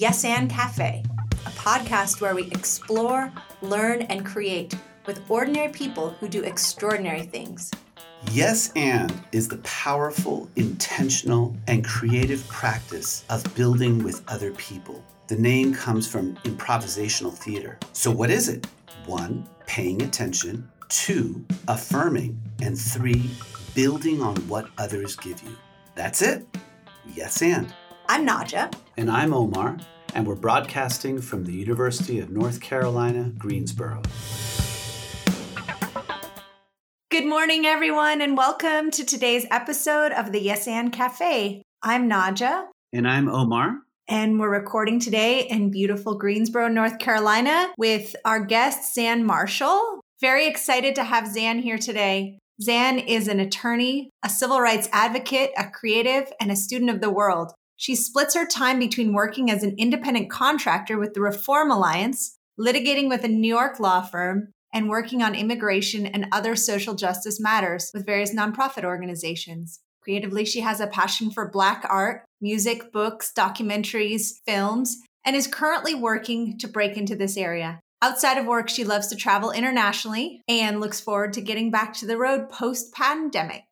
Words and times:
Yes 0.00 0.24
and 0.24 0.48
Cafe, 0.48 1.02
a 1.44 1.50
podcast 1.50 2.22
where 2.22 2.34
we 2.34 2.44
explore, 2.44 3.30
learn, 3.60 4.00
and 4.00 4.24
create 4.24 4.74
with 5.04 5.20
ordinary 5.28 5.70
people 5.70 6.16
who 6.18 6.26
do 6.26 6.42
extraordinary 6.42 7.20
things. 7.20 7.70
Yes 8.32 8.72
and 8.76 9.12
is 9.32 9.46
the 9.46 9.58
powerful, 9.58 10.48
intentional, 10.56 11.54
and 11.66 11.84
creative 11.84 12.48
practice 12.48 13.26
of 13.28 13.44
building 13.54 14.02
with 14.02 14.24
other 14.26 14.52
people. 14.52 15.04
The 15.26 15.36
name 15.36 15.74
comes 15.74 16.08
from 16.08 16.34
improvisational 16.44 17.34
theater. 17.34 17.78
So, 17.92 18.10
what 18.10 18.30
is 18.30 18.48
it? 18.48 18.66
One, 19.04 19.46
paying 19.66 20.00
attention. 20.00 20.66
Two, 20.88 21.44
affirming. 21.68 22.40
And 22.62 22.78
three, 22.78 23.28
building 23.74 24.22
on 24.22 24.36
what 24.48 24.70
others 24.78 25.14
give 25.16 25.42
you. 25.42 25.54
That's 25.94 26.22
it. 26.22 26.46
Yes 27.14 27.42
and. 27.42 27.70
I'm 28.12 28.26
Naja. 28.26 28.74
And 28.96 29.08
I'm 29.08 29.32
Omar, 29.32 29.76
and 30.16 30.26
we're 30.26 30.34
broadcasting 30.34 31.20
from 31.20 31.44
the 31.44 31.52
University 31.52 32.18
of 32.18 32.28
North 32.28 32.60
Carolina, 32.60 33.30
Greensboro. 33.38 34.02
Good 37.08 37.24
morning, 37.24 37.66
everyone, 37.66 38.20
and 38.20 38.36
welcome 38.36 38.90
to 38.90 39.04
today's 39.04 39.46
episode 39.52 40.10
of 40.10 40.32
the 40.32 40.42
Yes 40.42 40.66
and 40.66 40.92
Cafe. 40.92 41.62
I'm 41.84 42.10
Naja. 42.10 42.66
And 42.92 43.06
I'm 43.06 43.28
Omar. 43.28 43.76
And 44.08 44.40
we're 44.40 44.50
recording 44.50 44.98
today 44.98 45.46
in 45.46 45.70
beautiful 45.70 46.18
Greensboro, 46.18 46.66
North 46.66 46.98
Carolina, 46.98 47.72
with 47.78 48.16
our 48.24 48.44
guest, 48.44 48.92
Zan 48.92 49.24
Marshall. 49.24 50.00
Very 50.20 50.48
excited 50.48 50.96
to 50.96 51.04
have 51.04 51.28
Zan 51.28 51.60
here 51.60 51.78
today. 51.78 52.40
Zan 52.60 52.98
is 52.98 53.28
an 53.28 53.38
attorney, 53.38 54.10
a 54.24 54.28
civil 54.28 54.60
rights 54.60 54.88
advocate, 54.92 55.50
a 55.56 55.70
creative, 55.70 56.32
and 56.40 56.50
a 56.50 56.56
student 56.56 56.90
of 56.90 57.00
the 57.00 57.08
world. 57.08 57.52
She 57.80 57.96
splits 57.96 58.34
her 58.34 58.44
time 58.44 58.78
between 58.78 59.14
working 59.14 59.50
as 59.50 59.62
an 59.62 59.74
independent 59.78 60.28
contractor 60.28 60.98
with 60.98 61.14
the 61.14 61.22
Reform 61.22 61.70
Alliance, 61.70 62.36
litigating 62.60 63.08
with 63.08 63.24
a 63.24 63.28
New 63.28 63.48
York 63.48 63.80
law 63.80 64.02
firm, 64.02 64.52
and 64.70 64.90
working 64.90 65.22
on 65.22 65.34
immigration 65.34 66.04
and 66.04 66.26
other 66.30 66.54
social 66.56 66.94
justice 66.94 67.40
matters 67.40 67.90
with 67.94 68.04
various 68.04 68.34
nonprofit 68.34 68.84
organizations. 68.84 69.80
Creatively, 70.02 70.44
she 70.44 70.60
has 70.60 70.78
a 70.78 70.86
passion 70.88 71.30
for 71.30 71.48
Black 71.48 71.86
art, 71.88 72.26
music, 72.38 72.92
books, 72.92 73.32
documentaries, 73.34 74.32
films, 74.46 74.98
and 75.24 75.34
is 75.34 75.46
currently 75.46 75.94
working 75.94 76.58
to 76.58 76.68
break 76.68 76.98
into 76.98 77.16
this 77.16 77.38
area. 77.38 77.80
Outside 78.02 78.36
of 78.36 78.44
work, 78.44 78.68
she 78.68 78.84
loves 78.84 79.06
to 79.06 79.16
travel 79.16 79.52
internationally 79.52 80.42
and 80.46 80.80
looks 80.80 81.00
forward 81.00 81.32
to 81.32 81.40
getting 81.40 81.70
back 81.70 81.94
to 81.94 82.06
the 82.06 82.18
road 82.18 82.50
post 82.50 82.92
pandemic. 82.92 83.64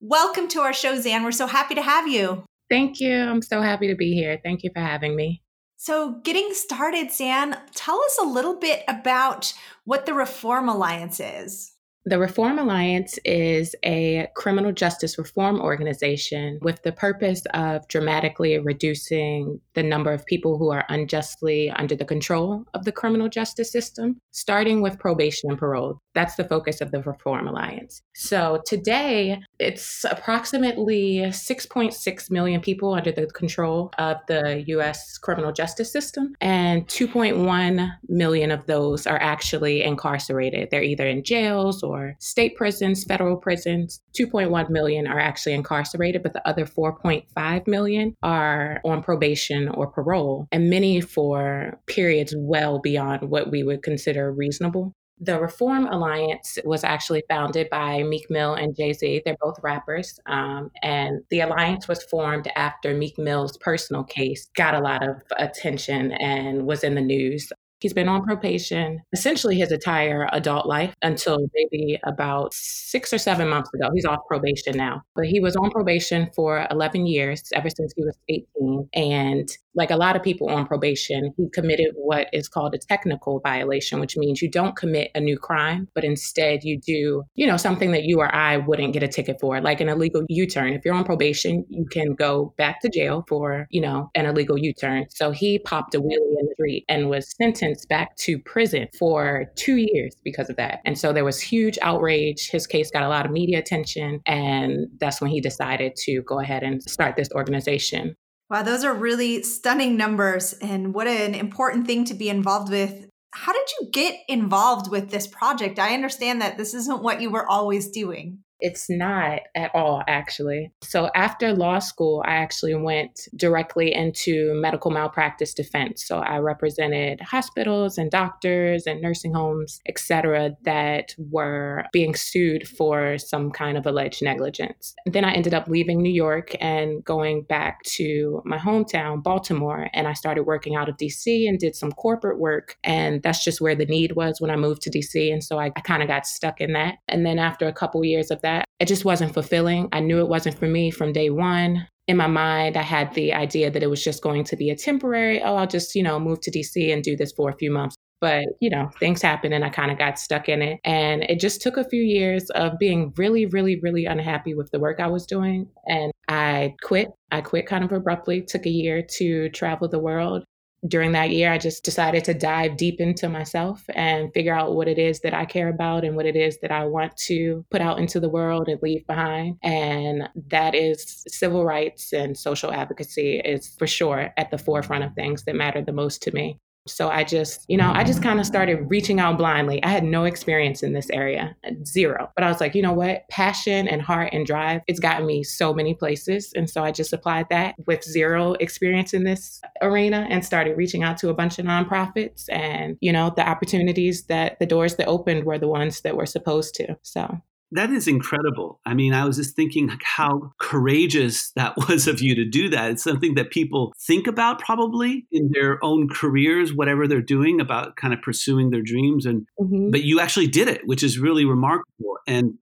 Welcome 0.00 0.48
to 0.48 0.60
our 0.60 0.72
show, 0.72 0.98
Zan. 0.98 1.22
We're 1.22 1.32
so 1.32 1.46
happy 1.46 1.74
to 1.74 1.82
have 1.82 2.08
you. 2.08 2.42
Thank 2.68 3.00
you. 3.00 3.16
I'm 3.16 3.42
so 3.42 3.62
happy 3.62 3.88
to 3.88 3.94
be 3.94 4.14
here. 4.14 4.40
Thank 4.42 4.62
you 4.62 4.70
for 4.74 4.80
having 4.80 5.14
me. 5.14 5.42
So, 5.78 6.20
getting 6.24 6.54
started, 6.54 7.12
Zan, 7.12 7.56
tell 7.74 8.00
us 8.02 8.18
a 8.20 8.26
little 8.26 8.58
bit 8.58 8.82
about 8.88 9.52
what 9.84 10.06
the 10.06 10.14
Reform 10.14 10.68
Alliance 10.68 11.20
is. 11.20 11.76
The 12.08 12.20
Reform 12.20 12.60
Alliance 12.60 13.18
is 13.24 13.74
a 13.84 14.28
criminal 14.36 14.70
justice 14.70 15.18
reform 15.18 15.60
organization 15.60 16.60
with 16.62 16.80
the 16.82 16.92
purpose 16.92 17.42
of 17.52 17.86
dramatically 17.88 18.56
reducing 18.60 19.60
the 19.74 19.82
number 19.82 20.12
of 20.12 20.24
people 20.24 20.56
who 20.56 20.70
are 20.70 20.86
unjustly 20.88 21.68
under 21.68 21.96
the 21.96 22.04
control 22.04 22.64
of 22.74 22.84
the 22.84 22.92
criminal 22.92 23.28
justice 23.28 23.72
system, 23.72 24.20
starting 24.30 24.82
with 24.82 25.00
probation 25.00 25.50
and 25.50 25.58
parole. 25.58 25.98
That's 26.16 26.36
the 26.36 26.44
focus 26.44 26.80
of 26.80 26.92
the 26.92 27.02
Reform 27.02 27.46
Alliance. 27.46 28.00
So 28.14 28.62
today, 28.64 29.42
it's 29.58 30.04
approximately 30.10 31.18
6.6 31.18 32.30
million 32.30 32.62
people 32.62 32.94
under 32.94 33.12
the 33.12 33.26
control 33.26 33.92
of 33.98 34.16
the 34.26 34.64
US 34.68 35.18
criminal 35.18 35.52
justice 35.52 35.92
system, 35.92 36.34
and 36.40 36.88
2.1 36.88 37.90
million 38.08 38.50
of 38.50 38.64
those 38.64 39.06
are 39.06 39.20
actually 39.20 39.82
incarcerated. 39.82 40.70
They're 40.70 40.82
either 40.82 41.06
in 41.06 41.22
jails 41.22 41.82
or 41.82 42.16
state 42.18 42.56
prisons, 42.56 43.04
federal 43.04 43.36
prisons. 43.36 44.00
2.1 44.18 44.70
million 44.70 45.06
are 45.06 45.20
actually 45.20 45.52
incarcerated, 45.52 46.22
but 46.22 46.32
the 46.32 46.48
other 46.48 46.64
4.5 46.64 47.66
million 47.66 48.14
are 48.22 48.80
on 48.86 49.02
probation 49.02 49.68
or 49.68 49.86
parole, 49.88 50.48
and 50.50 50.70
many 50.70 51.02
for 51.02 51.78
periods 51.86 52.34
well 52.34 52.80
beyond 52.80 53.28
what 53.28 53.50
we 53.50 53.62
would 53.62 53.82
consider 53.82 54.32
reasonable. 54.32 54.94
The 55.18 55.40
Reform 55.40 55.86
Alliance 55.86 56.58
was 56.64 56.84
actually 56.84 57.22
founded 57.28 57.70
by 57.70 58.02
Meek 58.02 58.26
Mill 58.28 58.54
and 58.54 58.76
Jay 58.76 58.92
Z. 58.92 59.22
They're 59.24 59.36
both 59.40 59.58
rappers. 59.62 60.20
Um, 60.26 60.70
and 60.82 61.22
the 61.30 61.40
alliance 61.40 61.88
was 61.88 62.02
formed 62.04 62.50
after 62.54 62.94
Meek 62.94 63.16
Mill's 63.18 63.56
personal 63.56 64.04
case 64.04 64.50
got 64.56 64.74
a 64.74 64.80
lot 64.80 65.06
of 65.06 65.22
attention 65.38 66.12
and 66.12 66.66
was 66.66 66.84
in 66.84 66.94
the 66.94 67.00
news. 67.00 67.50
He's 67.80 67.92
been 67.92 68.08
on 68.08 68.24
probation 68.24 69.02
essentially 69.12 69.56
his 69.56 69.70
entire 69.70 70.28
adult 70.32 70.66
life 70.66 70.94
until 71.02 71.38
maybe 71.54 71.98
about 72.04 72.54
six 72.54 73.12
or 73.12 73.18
seven 73.18 73.48
months 73.48 73.70
ago. 73.74 73.90
He's 73.94 74.06
off 74.06 74.20
probation 74.26 74.76
now, 74.76 75.02
but 75.14 75.26
he 75.26 75.40
was 75.40 75.56
on 75.56 75.70
probation 75.70 76.30
for 76.34 76.66
11 76.70 77.06
years, 77.06 77.42
ever 77.52 77.68
since 77.68 77.92
he 77.94 78.02
was 78.04 78.16
18. 78.28 78.88
And 78.94 79.48
like 79.76 79.90
a 79.90 79.96
lot 79.96 80.16
of 80.16 80.22
people 80.22 80.48
on 80.48 80.66
probation, 80.66 81.32
he 81.36 81.48
committed 81.50 81.92
what 81.94 82.28
is 82.32 82.48
called 82.48 82.74
a 82.74 82.78
technical 82.78 83.40
violation, 83.40 84.00
which 84.00 84.16
means 84.16 84.42
you 84.42 84.50
don't 84.50 84.76
commit 84.76 85.10
a 85.14 85.20
new 85.20 85.38
crime, 85.38 85.88
but 85.94 86.02
instead 86.02 86.64
you 86.64 86.80
do, 86.80 87.22
you 87.34 87.46
know, 87.46 87.56
something 87.56 87.92
that 87.92 88.04
you 88.04 88.18
or 88.20 88.34
I 88.34 88.56
wouldn't 88.56 88.92
get 88.92 89.02
a 89.02 89.08
ticket 89.08 89.38
for, 89.40 89.60
like 89.60 89.80
an 89.80 89.88
illegal 89.88 90.24
U 90.28 90.46
turn. 90.46 90.72
If 90.72 90.84
you're 90.84 90.94
on 90.94 91.04
probation, 91.04 91.64
you 91.68 91.86
can 91.90 92.14
go 92.14 92.54
back 92.56 92.80
to 92.80 92.88
jail 92.88 93.24
for, 93.28 93.66
you 93.70 93.80
know, 93.80 94.10
an 94.14 94.26
illegal 94.26 94.58
U 94.58 94.72
turn. 94.72 95.06
So 95.10 95.30
he 95.30 95.58
popped 95.58 95.94
a 95.94 96.00
wheelie 96.00 96.40
in 96.40 96.46
the 96.46 96.54
street 96.54 96.84
and 96.88 97.10
was 97.10 97.34
sentenced 97.36 97.88
back 97.88 98.16
to 98.16 98.38
prison 98.38 98.88
for 98.98 99.44
two 99.56 99.76
years 99.76 100.16
because 100.24 100.48
of 100.48 100.56
that. 100.56 100.80
And 100.84 100.98
so 100.98 101.12
there 101.12 101.24
was 101.24 101.40
huge 101.40 101.78
outrage. 101.82 102.50
His 102.50 102.66
case 102.66 102.90
got 102.90 103.02
a 103.02 103.08
lot 103.08 103.26
of 103.26 103.32
media 103.32 103.58
attention. 103.58 104.20
And 104.26 104.88
that's 104.98 105.20
when 105.20 105.30
he 105.30 105.40
decided 105.40 105.96
to 105.96 106.22
go 106.22 106.40
ahead 106.40 106.62
and 106.62 106.82
start 106.82 107.16
this 107.16 107.30
organization. 107.32 108.16
Wow, 108.48 108.62
those 108.62 108.84
are 108.84 108.94
really 108.94 109.42
stunning 109.42 109.96
numbers. 109.96 110.52
And 110.54 110.94
what 110.94 111.06
an 111.06 111.34
important 111.34 111.86
thing 111.86 112.04
to 112.04 112.14
be 112.14 112.28
involved 112.28 112.70
with. 112.70 113.06
How 113.32 113.52
did 113.52 113.68
you 113.80 113.90
get 113.92 114.14
involved 114.28 114.90
with 114.90 115.10
this 115.10 115.26
project? 115.26 115.78
I 115.78 115.94
understand 115.94 116.40
that 116.40 116.56
this 116.56 116.72
isn't 116.72 117.02
what 117.02 117.20
you 117.20 117.30
were 117.30 117.46
always 117.46 117.90
doing. 117.90 118.38
It's 118.60 118.88
not 118.88 119.40
at 119.54 119.70
all, 119.74 120.02
actually. 120.06 120.72
So, 120.82 121.10
after 121.14 121.52
law 121.52 121.78
school, 121.78 122.22
I 122.26 122.36
actually 122.36 122.74
went 122.74 123.28
directly 123.36 123.94
into 123.94 124.54
medical 124.54 124.90
malpractice 124.90 125.52
defense. 125.52 126.06
So, 126.06 126.18
I 126.18 126.38
represented 126.38 127.20
hospitals 127.20 127.98
and 127.98 128.10
doctors 128.10 128.86
and 128.86 129.00
nursing 129.02 129.34
homes, 129.34 129.80
et 129.86 129.98
cetera, 129.98 130.52
that 130.62 131.14
were 131.18 131.84
being 131.92 132.14
sued 132.14 132.66
for 132.66 133.18
some 133.18 133.50
kind 133.50 133.76
of 133.76 133.86
alleged 133.86 134.22
negligence. 134.22 134.94
Then 135.04 135.24
I 135.24 135.32
ended 135.32 135.54
up 135.54 135.68
leaving 135.68 136.00
New 136.00 136.12
York 136.12 136.54
and 136.60 137.04
going 137.04 137.42
back 137.42 137.82
to 137.96 138.42
my 138.44 138.58
hometown, 138.58 139.22
Baltimore, 139.22 139.88
and 139.92 140.08
I 140.08 140.12
started 140.12 140.44
working 140.44 140.76
out 140.76 140.88
of 140.88 140.96
DC 140.96 141.48
and 141.48 141.58
did 141.58 141.74
some 141.74 141.92
corporate 141.92 142.38
work. 142.38 142.76
And 142.84 143.22
that's 143.22 143.44
just 143.44 143.60
where 143.60 143.74
the 143.74 143.86
need 143.86 144.12
was 144.12 144.40
when 144.40 144.50
I 144.50 144.56
moved 144.56 144.82
to 144.82 144.90
DC. 144.90 145.32
And 145.32 145.42
so 145.42 145.58
I, 145.58 145.72
I 145.76 145.80
kind 145.80 146.02
of 146.02 146.08
got 146.08 146.26
stuck 146.26 146.60
in 146.60 146.72
that. 146.72 146.96
And 147.08 147.26
then 147.26 147.38
after 147.38 147.66
a 147.66 147.72
couple 147.72 148.04
years 148.04 148.30
of 148.30 148.40
that. 148.46 148.64
It 148.78 148.86
just 148.86 149.04
wasn't 149.04 149.34
fulfilling. 149.34 149.88
I 149.92 150.00
knew 150.00 150.20
it 150.20 150.28
wasn't 150.28 150.58
for 150.58 150.68
me 150.68 150.90
from 150.90 151.12
day 151.12 151.30
one. 151.30 151.86
In 152.06 152.16
my 152.16 152.28
mind, 152.28 152.76
I 152.76 152.82
had 152.82 153.12
the 153.14 153.32
idea 153.32 153.70
that 153.70 153.82
it 153.82 153.90
was 153.90 154.04
just 154.04 154.22
going 154.22 154.44
to 154.44 154.56
be 154.56 154.70
a 154.70 154.76
temporary, 154.76 155.42
oh, 155.42 155.56
I'll 155.56 155.66
just, 155.66 155.94
you 155.96 156.02
know, 156.02 156.20
move 156.20 156.40
to 156.42 156.52
DC 156.52 156.92
and 156.92 157.02
do 157.02 157.16
this 157.16 157.32
for 157.36 157.50
a 157.50 157.56
few 157.56 157.72
months. 157.72 157.96
But, 158.20 158.44
you 158.60 158.70
know, 158.70 158.88
things 158.98 159.20
happened 159.20 159.52
and 159.52 159.64
I 159.64 159.68
kind 159.68 159.90
of 159.90 159.98
got 159.98 160.18
stuck 160.18 160.48
in 160.48 160.62
it. 160.62 160.78
And 160.84 161.24
it 161.24 161.40
just 161.40 161.60
took 161.60 161.76
a 161.76 161.88
few 161.88 162.00
years 162.00 162.48
of 162.50 162.78
being 162.78 163.12
really, 163.16 163.46
really, 163.46 163.78
really 163.80 164.06
unhappy 164.06 164.54
with 164.54 164.70
the 164.70 164.78
work 164.78 165.00
I 165.00 165.08
was 165.08 165.26
doing. 165.26 165.68
And 165.86 166.12
I 166.28 166.74
quit. 166.82 167.08
I 167.32 167.40
quit 167.40 167.66
kind 167.66 167.84
of 167.84 167.92
abruptly, 167.92 168.42
took 168.42 168.66
a 168.66 168.70
year 168.70 169.02
to 169.18 169.50
travel 169.50 169.88
the 169.88 169.98
world 169.98 170.44
during 170.86 171.12
that 171.12 171.30
year, 171.30 171.52
I 171.52 171.58
just 171.58 171.84
decided 171.84 172.24
to 172.24 172.34
dive 172.34 172.76
deep 172.76 173.00
into 173.00 173.28
myself 173.28 173.84
and 173.94 174.32
figure 174.32 174.54
out 174.54 174.74
what 174.74 174.88
it 174.88 174.98
is 174.98 175.20
that 175.20 175.34
I 175.34 175.44
care 175.44 175.68
about 175.68 176.04
and 176.04 176.16
what 176.16 176.26
it 176.26 176.36
is 176.36 176.58
that 176.60 176.70
I 176.70 176.84
want 176.84 177.16
to 177.18 177.64
put 177.70 177.80
out 177.80 177.98
into 177.98 178.20
the 178.20 178.28
world 178.28 178.68
and 178.68 178.80
leave 178.82 179.06
behind. 179.06 179.56
And 179.62 180.28
that 180.48 180.74
is 180.74 181.24
civil 181.28 181.64
rights 181.64 182.12
and 182.12 182.36
social 182.36 182.72
advocacy 182.72 183.40
is 183.40 183.74
for 183.78 183.86
sure 183.86 184.32
at 184.36 184.50
the 184.50 184.58
forefront 184.58 185.04
of 185.04 185.14
things 185.14 185.44
that 185.44 185.54
matter 185.54 185.82
the 185.82 185.92
most 185.92 186.22
to 186.22 186.32
me. 186.32 186.58
So 186.86 187.08
I 187.08 187.24
just, 187.24 187.64
you 187.68 187.76
know, 187.76 187.90
I 187.94 188.04
just 188.04 188.22
kind 188.22 188.40
of 188.40 188.46
started 188.46 188.88
reaching 188.88 189.20
out 189.20 189.38
blindly. 189.38 189.82
I 189.82 189.88
had 189.88 190.04
no 190.04 190.24
experience 190.24 190.82
in 190.82 190.92
this 190.92 191.10
area, 191.10 191.56
uh, 191.66 191.70
zero. 191.84 192.30
But 192.34 192.44
I 192.44 192.48
was 192.48 192.60
like, 192.60 192.74
you 192.74 192.82
know 192.82 192.92
what? 192.92 193.28
Passion 193.28 193.88
and 193.88 194.00
heart 194.00 194.30
and 194.32 194.46
drive, 194.46 194.82
it's 194.86 195.00
gotten 195.00 195.26
me 195.26 195.42
so 195.42 195.74
many 195.74 195.94
places. 195.94 196.52
And 196.54 196.68
so 196.68 196.84
I 196.84 196.92
just 196.92 197.12
applied 197.12 197.46
that 197.50 197.74
with 197.86 198.02
zero 198.02 198.52
experience 198.54 199.14
in 199.14 199.24
this 199.24 199.60
arena 199.82 200.26
and 200.30 200.44
started 200.44 200.76
reaching 200.76 201.02
out 201.02 201.18
to 201.18 201.28
a 201.28 201.34
bunch 201.34 201.58
of 201.58 201.66
nonprofits. 201.66 202.48
And, 202.50 202.96
you 203.00 203.12
know, 203.12 203.32
the 203.34 203.48
opportunities 203.48 204.24
that 204.24 204.58
the 204.58 204.66
doors 204.66 204.96
that 204.96 205.06
opened 205.06 205.44
were 205.44 205.58
the 205.58 205.68
ones 205.68 206.00
that 206.02 206.16
were 206.16 206.26
supposed 206.26 206.74
to. 206.76 206.96
So 207.02 207.40
That 207.72 207.90
is 207.90 208.06
incredible. 208.06 208.80
I 208.86 208.94
mean, 208.94 209.12
I 209.12 209.24
was 209.24 209.36
just 209.36 209.56
thinking 209.56 209.90
how 210.02 210.52
courageous 210.58 211.50
that 211.56 211.76
was 211.88 212.06
of 212.06 212.20
you 212.20 212.34
to 212.36 212.44
do 212.44 212.68
that. 212.70 212.92
It's 212.92 213.04
something 213.04 213.34
that 213.34 213.50
people 213.50 213.92
think 214.06 214.26
about 214.26 214.60
probably 214.60 215.26
in 215.32 215.50
their 215.52 215.82
own 215.84 216.08
careers, 216.08 216.72
whatever 216.72 217.08
they're 217.08 217.20
doing 217.20 217.60
about 217.60 217.96
kind 217.96 218.14
of 218.14 218.22
pursuing 218.22 218.70
their 218.70 218.82
dreams. 218.82 219.26
And 219.26 219.46
mm-hmm. 219.60 219.90
but 219.90 220.02
you 220.02 220.20
actually 220.20 220.48
did 220.48 220.68
it, 220.68 220.82
which 220.84 221.02
is 221.02 221.18
really 221.18 221.44
remarkable. 221.44 222.18
And 222.26 222.54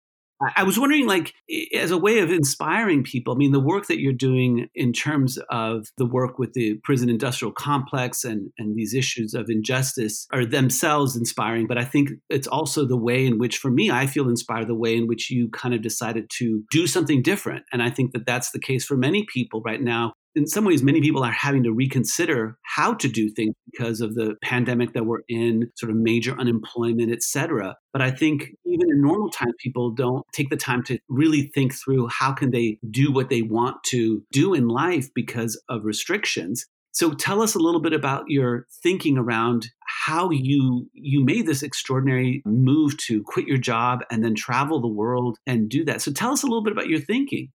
I 0.57 0.65
was 0.65 0.79
wondering, 0.79 1.07
like, 1.07 1.33
as 1.75 1.91
a 1.91 1.99
way 1.99 2.19
of 2.19 2.31
inspiring 2.31 3.05
people, 3.05 3.35
I 3.35 3.37
mean, 3.37 3.53
the 3.53 3.61
work 3.61 3.87
that 3.87 4.01
you're 4.01 4.13
doing 4.13 4.69
in 4.75 4.93
terms 4.93 5.39
of 5.51 5.87
the 5.97 6.07
work 6.07 6.39
with 6.39 6.53
the 6.55 6.75
prison 6.83 7.09
industrial 7.09 7.53
complex 7.53 8.25
and, 8.25 8.51
and 8.59 8.77
these 8.77 8.95
issues 8.95 9.35
of 9.35 9.47
injustice 9.49 10.27
are 10.33 10.45
themselves 10.45 11.17
inspiring. 11.17 11.67
But 11.67 11.79
I 11.79 11.85
think 11.85 12.11
it's 12.29 12.49
also 12.49 12.87
the 12.87 12.97
way 12.97 13.27
in 13.27 13.39
which, 13.39 13.59
for 13.59 13.71
me, 13.71 13.91
I 13.91 14.07
feel 14.07 14.29
inspired 14.29 14.69
the 14.69 14.75
way 14.75 14.97
in 14.97 15.07
which 15.07 15.31
you 15.31 15.49
kind 15.51 15.75
of 15.75 15.83
decided 15.83 16.29
to 16.39 16.65
do 16.71 16.87
something 16.87 17.23
different. 17.23 17.65
And 17.73 17.83
I 17.83 17.91
think 17.91 18.13
that 18.13 18.27
that's 18.27 18.51
the 18.51 18.61
case 18.61 18.85
for 18.85 18.97
many 18.97 19.25
people 19.33 19.63
right 19.65 19.81
now 19.81 20.15
in 20.35 20.47
some 20.47 20.65
ways, 20.65 20.83
many 20.83 21.01
people 21.01 21.23
are 21.23 21.33
having 21.33 21.63
to 21.65 21.73
reconsider 21.73 22.59
how 22.63 22.95
to 22.95 23.09
do 23.09 23.31
things 23.31 23.55
because 23.71 24.01
of 24.01 24.15
the 24.15 24.35
pandemic 24.43 24.93
that 24.93 25.07
we're 25.07 25.23
in, 25.29 25.71
sort 25.77 25.91
of 25.91 25.97
major 25.97 26.39
unemployment, 26.39 27.13
et 27.13 27.23
cetera. 27.23 27.77
But 27.93 28.03
I 28.03 28.11
think 28.11 28.51
even 28.67 28.91
in 28.91 29.01
normal 29.01 29.31
times, 29.31 29.55
people 29.59 29.91
don't 29.93 30.25
take 30.33 30.51
the 30.51 30.57
time 30.57 30.83
to 30.85 30.99
really 31.09 31.51
think 31.55 31.75
through 31.75 32.09
how 32.09 32.33
can 32.33 32.51
they 32.51 32.79
do 32.91 33.13
what 33.13 33.31
they 33.31 33.43
want 33.43 33.83
to 33.85 34.23
do 34.33 34.55
in 34.55 34.69
life 34.69 35.09
because 35.15 35.61
of 35.69 35.85
restrictions. 35.85 36.67
So 36.93 37.13
tell 37.13 37.43
us 37.43 37.57
a 37.57 37.59
little 37.59 37.81
bit 37.81 37.93
about 37.93 38.25
your 38.29 38.67
thinking 38.83 39.19
around 39.19 39.69
how 40.05 40.31
you 40.31 40.89
you 40.93 41.25
made 41.25 41.47
this 41.47 41.63
extraordinary 41.63 42.41
move 42.47 42.97
to 42.99 43.23
quit 43.25 43.49
your 43.49 43.59
job 43.59 44.05
and 44.11 44.25
then 44.25 44.37
travel 44.37 44.81
the 44.81 44.87
world 44.87 45.39
and 45.45 45.69
do 45.69 45.85
that. 45.87 46.03
So 46.03 46.13
tell 46.13 46.33
us 46.33 46.45
a 46.45 46.47
little 46.47 46.63
bit 46.63 46.73
about 46.73 46.89
your 46.89 47.01
thinking. 47.01 47.51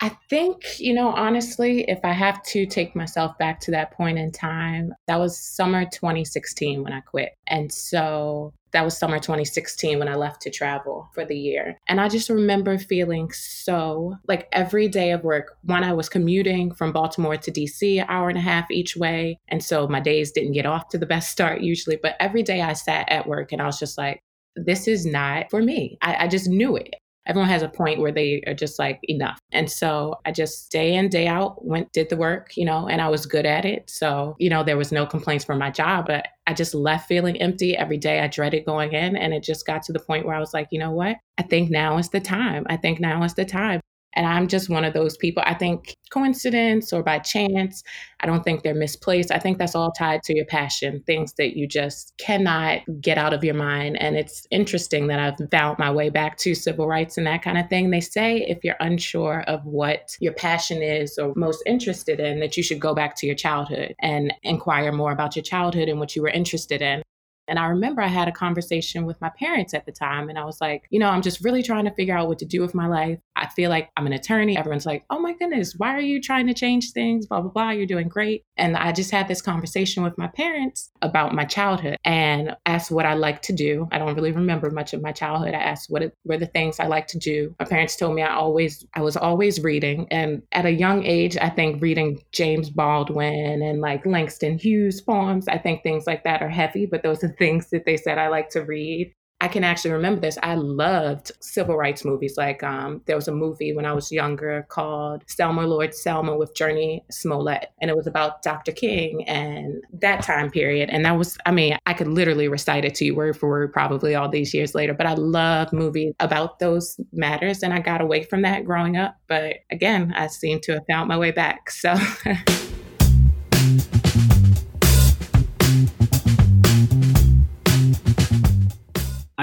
I 0.00 0.10
think, 0.28 0.78
you 0.78 0.92
know, 0.92 1.08
honestly, 1.08 1.84
if 1.88 2.00
I 2.04 2.12
have 2.12 2.42
to 2.44 2.66
take 2.66 2.94
myself 2.94 3.36
back 3.38 3.60
to 3.60 3.70
that 3.70 3.92
point 3.92 4.18
in 4.18 4.30
time, 4.30 4.92
that 5.06 5.18
was 5.18 5.38
summer 5.38 5.84
2016 5.86 6.82
when 6.82 6.92
I 6.92 7.00
quit. 7.00 7.30
And 7.46 7.72
so 7.72 8.52
that 8.72 8.84
was 8.84 8.98
summer 8.98 9.18
2016 9.18 9.98
when 9.98 10.08
I 10.08 10.16
left 10.16 10.42
to 10.42 10.50
travel 10.50 11.08
for 11.14 11.24
the 11.24 11.38
year. 11.38 11.78
And 11.88 11.98
I 11.98 12.10
just 12.10 12.28
remember 12.28 12.76
feeling 12.76 13.30
so 13.32 14.16
like 14.28 14.48
every 14.52 14.86
day 14.86 15.12
of 15.12 15.24
work, 15.24 15.56
one, 15.62 15.82
I 15.82 15.94
was 15.94 16.10
commuting 16.10 16.74
from 16.74 16.92
Baltimore 16.92 17.38
to 17.38 17.50
DC, 17.50 17.98
an 17.98 18.06
hour 18.10 18.28
and 18.28 18.36
a 18.36 18.42
half 18.42 18.70
each 18.70 18.96
way. 18.96 19.38
And 19.48 19.64
so 19.64 19.88
my 19.88 20.00
days 20.00 20.30
didn't 20.30 20.52
get 20.52 20.66
off 20.66 20.90
to 20.90 20.98
the 20.98 21.06
best 21.06 21.32
start 21.32 21.62
usually. 21.62 21.96
But 21.96 22.16
every 22.20 22.42
day 22.42 22.60
I 22.60 22.74
sat 22.74 23.10
at 23.10 23.26
work 23.26 23.50
and 23.50 23.62
I 23.62 23.66
was 23.66 23.78
just 23.78 23.96
like, 23.96 24.20
this 24.56 24.88
is 24.88 25.06
not 25.06 25.50
for 25.50 25.62
me. 25.62 25.96
I, 26.02 26.24
I, 26.24 26.28
just 26.28 26.48
knew 26.48 26.76
it 26.76 26.94
everyone 27.26 27.48
has 27.48 27.62
a 27.62 27.68
point 27.68 28.00
where 28.00 28.12
they 28.12 28.42
are 28.46 28.54
just 28.54 28.78
like 28.78 29.00
enough. 29.04 29.38
And 29.52 29.70
so 29.70 30.20
I 30.24 30.32
just 30.32 30.70
day 30.70 30.94
in, 30.94 31.08
day 31.08 31.26
out 31.26 31.64
went, 31.64 31.92
did 31.92 32.08
the 32.08 32.16
work, 32.16 32.56
you 32.56 32.64
know, 32.64 32.88
and 32.88 33.00
I 33.00 33.08
was 33.08 33.26
good 33.26 33.46
at 33.46 33.64
it. 33.64 33.88
So, 33.88 34.36
you 34.38 34.48
know, 34.48 34.62
there 34.62 34.76
was 34.76 34.92
no 34.92 35.06
complaints 35.06 35.44
for 35.44 35.56
my 35.56 35.70
job, 35.70 36.06
but 36.06 36.28
I 36.46 36.54
just 36.54 36.74
left 36.74 37.08
feeling 37.08 37.40
empty 37.40 37.76
every 37.76 37.98
day. 37.98 38.20
I 38.20 38.28
dreaded 38.28 38.64
going 38.64 38.92
in. 38.92 39.16
And 39.16 39.34
it 39.34 39.42
just 39.42 39.66
got 39.66 39.82
to 39.84 39.92
the 39.92 40.00
point 40.00 40.26
where 40.26 40.36
I 40.36 40.40
was 40.40 40.54
like, 40.54 40.68
you 40.70 40.78
know 40.78 40.92
what? 40.92 41.16
I 41.38 41.42
think 41.42 41.70
now 41.70 41.98
is 41.98 42.08
the 42.08 42.20
time. 42.20 42.64
I 42.68 42.76
think 42.76 43.00
now 43.00 43.22
is 43.24 43.34
the 43.34 43.44
time. 43.44 43.80
And 44.16 44.26
I'm 44.26 44.48
just 44.48 44.68
one 44.68 44.84
of 44.84 44.94
those 44.94 45.16
people. 45.16 45.42
I 45.46 45.54
think 45.54 45.96
coincidence 46.10 46.92
or 46.92 47.02
by 47.02 47.18
chance, 47.18 47.82
I 48.20 48.26
don't 48.26 48.42
think 48.42 48.62
they're 48.62 48.74
misplaced. 48.74 49.30
I 49.30 49.38
think 49.38 49.58
that's 49.58 49.74
all 49.74 49.92
tied 49.92 50.22
to 50.24 50.34
your 50.34 50.46
passion, 50.46 51.02
things 51.06 51.34
that 51.34 51.56
you 51.56 51.68
just 51.68 52.14
cannot 52.18 52.80
get 53.00 53.18
out 53.18 53.34
of 53.34 53.44
your 53.44 53.54
mind. 53.54 54.00
And 54.00 54.16
it's 54.16 54.46
interesting 54.50 55.06
that 55.08 55.18
I've 55.18 55.50
found 55.50 55.78
my 55.78 55.90
way 55.90 56.08
back 56.08 56.38
to 56.38 56.54
civil 56.54 56.88
rights 56.88 57.18
and 57.18 57.26
that 57.26 57.42
kind 57.42 57.58
of 57.58 57.68
thing. 57.68 57.90
They 57.90 58.00
say 58.00 58.38
if 58.38 58.64
you're 58.64 58.76
unsure 58.80 59.42
of 59.42 59.64
what 59.64 60.16
your 60.20 60.32
passion 60.32 60.82
is 60.82 61.18
or 61.18 61.34
most 61.36 61.62
interested 61.66 62.18
in, 62.18 62.40
that 62.40 62.56
you 62.56 62.62
should 62.62 62.80
go 62.80 62.94
back 62.94 63.16
to 63.16 63.26
your 63.26 63.36
childhood 63.36 63.94
and 64.00 64.32
inquire 64.42 64.92
more 64.92 65.12
about 65.12 65.36
your 65.36 65.42
childhood 65.42 65.88
and 65.88 66.00
what 66.00 66.16
you 66.16 66.22
were 66.22 66.28
interested 66.28 66.80
in. 66.80 67.02
And 67.48 67.58
I 67.58 67.66
remember 67.66 68.02
I 68.02 68.08
had 68.08 68.28
a 68.28 68.32
conversation 68.32 69.06
with 69.06 69.20
my 69.20 69.30
parents 69.38 69.74
at 69.74 69.86
the 69.86 69.92
time, 69.92 70.28
and 70.28 70.38
I 70.38 70.44
was 70.44 70.60
like, 70.60 70.84
you 70.90 70.98
know, 70.98 71.08
I'm 71.08 71.22
just 71.22 71.44
really 71.44 71.62
trying 71.62 71.84
to 71.84 71.94
figure 71.94 72.16
out 72.16 72.28
what 72.28 72.38
to 72.40 72.44
do 72.44 72.60
with 72.60 72.74
my 72.74 72.86
life. 72.86 73.18
I 73.36 73.48
feel 73.48 73.70
like 73.70 73.90
I'm 73.96 74.06
an 74.06 74.12
attorney. 74.12 74.56
Everyone's 74.56 74.86
like, 74.86 75.04
oh 75.10 75.18
my 75.18 75.34
goodness, 75.34 75.74
why 75.76 75.94
are 75.94 76.00
you 76.00 76.20
trying 76.20 76.46
to 76.46 76.54
change 76.54 76.92
things? 76.92 77.26
Blah, 77.26 77.42
blah, 77.42 77.50
blah. 77.50 77.70
You're 77.70 77.86
doing 77.86 78.08
great. 78.08 78.44
And 78.56 78.76
I 78.76 78.92
just 78.92 79.10
had 79.10 79.28
this 79.28 79.42
conversation 79.42 80.02
with 80.02 80.16
my 80.16 80.28
parents 80.28 80.90
about 81.02 81.34
my 81.34 81.44
childhood 81.44 81.98
and 82.04 82.56
asked 82.64 82.90
what 82.90 83.04
I 83.04 83.14
like 83.14 83.42
to 83.42 83.52
do. 83.52 83.88
I 83.92 83.98
don't 83.98 84.14
really 84.14 84.32
remember 84.32 84.70
much 84.70 84.94
of 84.94 85.02
my 85.02 85.12
childhood. 85.12 85.54
I 85.54 85.58
asked 85.58 85.90
what 85.90 86.02
were 86.24 86.38
the 86.38 86.46
things 86.46 86.80
I 86.80 86.86
like 86.86 87.06
to 87.08 87.18
do. 87.18 87.54
My 87.60 87.66
parents 87.66 87.96
told 87.96 88.14
me 88.14 88.22
I 88.22 88.34
always, 88.34 88.86
I 88.94 89.02
was 89.02 89.16
always 89.16 89.62
reading. 89.62 90.06
And 90.10 90.42
at 90.52 90.64
a 90.64 90.70
young 90.70 91.04
age, 91.04 91.36
I 91.36 91.50
think 91.50 91.82
reading 91.82 92.22
James 92.32 92.70
Baldwin 92.70 93.62
and 93.62 93.80
like 93.80 94.06
Langston 94.06 94.58
Hughes 94.58 95.02
poems, 95.02 95.46
I 95.46 95.58
think 95.58 95.82
things 95.82 96.06
like 96.06 96.24
that 96.24 96.42
are 96.42 96.48
heavy, 96.48 96.86
but 96.86 97.02
those 97.02 97.22
are 97.22 97.35
things 97.38 97.70
that 97.70 97.84
they 97.84 97.96
said 97.96 98.18
I 98.18 98.28
like 98.28 98.50
to 98.50 98.62
read. 98.62 99.12
I 99.38 99.48
can 99.48 99.64
actually 99.64 99.90
remember 99.90 100.22
this. 100.22 100.38
I 100.42 100.54
loved 100.54 101.30
civil 101.40 101.76
rights 101.76 102.06
movies. 102.06 102.38
Like 102.38 102.62
um, 102.62 103.02
there 103.04 103.16
was 103.16 103.28
a 103.28 103.32
movie 103.32 103.74
when 103.74 103.84
I 103.84 103.92
was 103.92 104.10
younger 104.10 104.66
called 104.70 105.24
Selma 105.28 105.66
Lord 105.66 105.94
Selma 105.94 106.34
with 106.36 106.54
Jurnee 106.54 107.02
Smollett, 107.10 107.70
and 107.82 107.90
it 107.90 107.96
was 107.96 108.06
about 108.06 108.42
Dr. 108.42 108.72
King 108.72 109.28
and 109.28 109.82
that 110.00 110.22
time 110.22 110.50
period. 110.50 110.88
And 110.88 111.04
that 111.04 111.18
was, 111.18 111.36
I 111.44 111.50
mean, 111.50 111.76
I 111.84 111.92
could 111.92 112.08
literally 112.08 112.48
recite 112.48 112.86
it 112.86 112.94
to 112.96 113.04
you 113.04 113.14
word 113.14 113.36
for 113.36 113.48
word 113.50 113.74
probably 113.74 114.14
all 114.14 114.30
these 114.30 114.54
years 114.54 114.74
later. 114.74 114.94
But 114.94 115.06
I 115.06 115.14
love 115.14 115.70
movies 115.70 116.14
about 116.18 116.58
those 116.58 116.98
matters, 117.12 117.62
and 117.62 117.74
I 117.74 117.80
got 117.80 118.00
away 118.00 118.22
from 118.22 118.40
that 118.42 118.64
growing 118.64 118.96
up. 118.96 119.16
But 119.28 119.56
again, 119.70 120.14
I 120.16 120.28
seem 120.28 120.60
to 120.60 120.72
have 120.72 120.86
found 120.88 121.08
my 121.08 121.18
way 121.18 121.30
back. 121.30 121.68
So. 121.70 121.94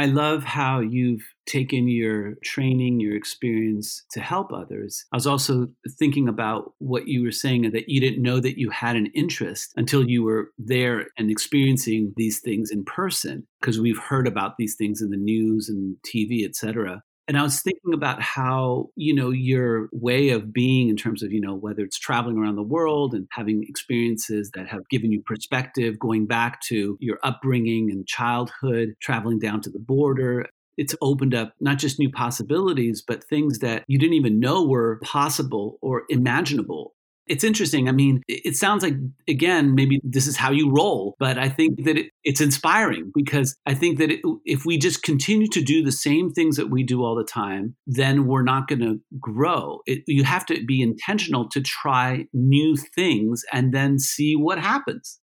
I 0.03 0.07
love 0.07 0.43
how 0.43 0.81
you've 0.81 1.23
taken 1.45 1.87
your 1.87 2.33
training, 2.43 2.99
your 2.99 3.15
experience 3.15 4.03
to 4.11 4.19
help 4.19 4.51
others. 4.51 5.05
I 5.13 5.15
was 5.15 5.25
also 5.25 5.69
thinking 5.97 6.27
about 6.27 6.73
what 6.79 7.07
you 7.07 7.23
were 7.23 7.31
saying 7.31 7.71
that 7.71 7.87
you 7.87 8.01
didn't 8.01 8.21
know 8.21 8.41
that 8.41 8.59
you 8.59 8.69
had 8.69 8.97
an 8.97 9.05
interest 9.15 9.71
until 9.77 10.09
you 10.09 10.21
were 10.21 10.49
there 10.57 11.07
and 11.17 11.31
experiencing 11.31 12.11
these 12.17 12.41
things 12.41 12.69
in 12.69 12.83
person 12.83 13.47
because 13.61 13.79
we've 13.79 13.97
heard 13.97 14.27
about 14.27 14.57
these 14.57 14.75
things 14.75 15.01
in 15.01 15.09
the 15.09 15.15
news 15.15 15.69
and 15.69 15.95
TV, 16.05 16.43
et 16.43 16.57
cetera. 16.57 17.01
And 17.27 17.37
I 17.37 17.43
was 17.43 17.61
thinking 17.61 17.93
about 17.93 18.21
how, 18.21 18.89
you 18.95 19.15
know, 19.15 19.29
your 19.29 19.87
way 19.93 20.29
of 20.29 20.51
being 20.51 20.89
in 20.89 20.97
terms 20.97 21.23
of, 21.23 21.31
you 21.31 21.39
know, 21.39 21.55
whether 21.55 21.81
it's 21.81 21.97
traveling 21.97 22.37
around 22.37 22.57
the 22.57 22.63
world 22.63 23.13
and 23.13 23.27
having 23.31 23.63
experiences 23.63 24.51
that 24.55 24.67
have 24.67 24.87
given 24.89 25.11
you 25.11 25.21
perspective, 25.25 25.97
going 25.99 26.25
back 26.25 26.61
to 26.63 26.97
your 26.99 27.19
upbringing 27.23 27.89
and 27.91 28.05
childhood, 28.05 28.89
traveling 29.01 29.39
down 29.39 29.61
to 29.61 29.69
the 29.69 29.79
border. 29.79 30.47
It's 30.75 30.95
opened 31.01 31.33
up 31.35 31.53
not 31.61 31.77
just 31.77 31.99
new 31.99 32.11
possibilities, 32.11 33.01
but 33.05 33.23
things 33.23 33.59
that 33.59 33.85
you 33.87 33.97
didn't 33.99 34.15
even 34.15 34.39
know 34.39 34.65
were 34.65 34.99
possible 35.03 35.77
or 35.81 36.03
imaginable 36.09 36.93
it's 37.27 37.43
interesting. 37.43 37.87
I 37.87 37.91
mean, 37.91 38.21
it 38.27 38.55
sounds 38.55 38.83
like, 38.83 38.95
again, 39.27 39.75
maybe 39.75 40.01
this 40.03 40.27
is 40.27 40.35
how 40.35 40.51
you 40.51 40.71
roll, 40.71 41.15
but 41.19 41.37
I 41.37 41.49
think 41.49 41.83
that 41.85 41.97
it, 41.97 42.11
it's 42.23 42.41
inspiring 42.41 43.11
because 43.13 43.55
I 43.65 43.73
think 43.73 43.97
that 43.99 44.11
it, 44.11 44.21
if 44.45 44.65
we 44.65 44.77
just 44.77 45.03
continue 45.03 45.47
to 45.47 45.61
do 45.61 45.83
the 45.83 45.91
same 45.91 46.31
things 46.31 46.57
that 46.57 46.69
we 46.69 46.83
do 46.83 47.03
all 47.03 47.15
the 47.15 47.23
time, 47.23 47.75
then 47.87 48.27
we're 48.27 48.43
not 48.43 48.67
going 48.67 48.81
to 48.81 48.99
grow. 49.19 49.79
It, 49.85 50.03
you 50.07 50.23
have 50.23 50.45
to 50.47 50.65
be 50.65 50.81
intentional 50.81 51.47
to 51.49 51.61
try 51.61 52.25
new 52.33 52.75
things 52.75 53.43
and 53.51 53.73
then 53.73 53.99
see 53.99 54.35
what 54.35 54.59
happens. 54.59 55.19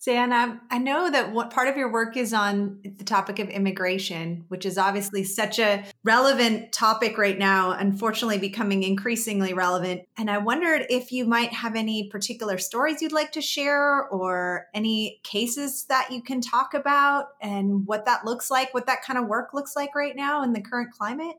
Zan, 0.00 0.32
I 0.70 0.78
know 0.78 1.10
that 1.10 1.32
what 1.32 1.50
part 1.50 1.66
of 1.66 1.76
your 1.76 1.90
work 1.90 2.16
is 2.16 2.32
on 2.32 2.78
the 2.84 3.02
topic 3.02 3.40
of 3.40 3.48
immigration, 3.48 4.44
which 4.46 4.64
is 4.64 4.78
obviously 4.78 5.24
such 5.24 5.58
a 5.58 5.84
relevant 6.04 6.70
topic 6.70 7.18
right 7.18 7.36
now, 7.36 7.72
unfortunately 7.72 8.38
becoming 8.38 8.84
increasingly 8.84 9.54
relevant. 9.54 10.02
And 10.16 10.30
I 10.30 10.38
wondered 10.38 10.86
if 10.88 11.10
you 11.10 11.24
might 11.24 11.52
have 11.52 11.74
any 11.74 12.08
particular 12.10 12.58
stories 12.58 13.02
you'd 13.02 13.10
like 13.10 13.32
to 13.32 13.40
share 13.40 14.06
or 14.08 14.66
any 14.72 15.20
cases 15.24 15.84
that 15.86 16.12
you 16.12 16.22
can 16.22 16.40
talk 16.40 16.74
about 16.74 17.30
and 17.42 17.84
what 17.84 18.04
that 18.06 18.24
looks 18.24 18.52
like, 18.52 18.72
what 18.72 18.86
that 18.86 19.02
kind 19.02 19.18
of 19.18 19.26
work 19.26 19.52
looks 19.52 19.74
like 19.74 19.96
right 19.96 20.14
now 20.14 20.44
in 20.44 20.52
the 20.52 20.62
current 20.62 20.92
climate. 20.92 21.36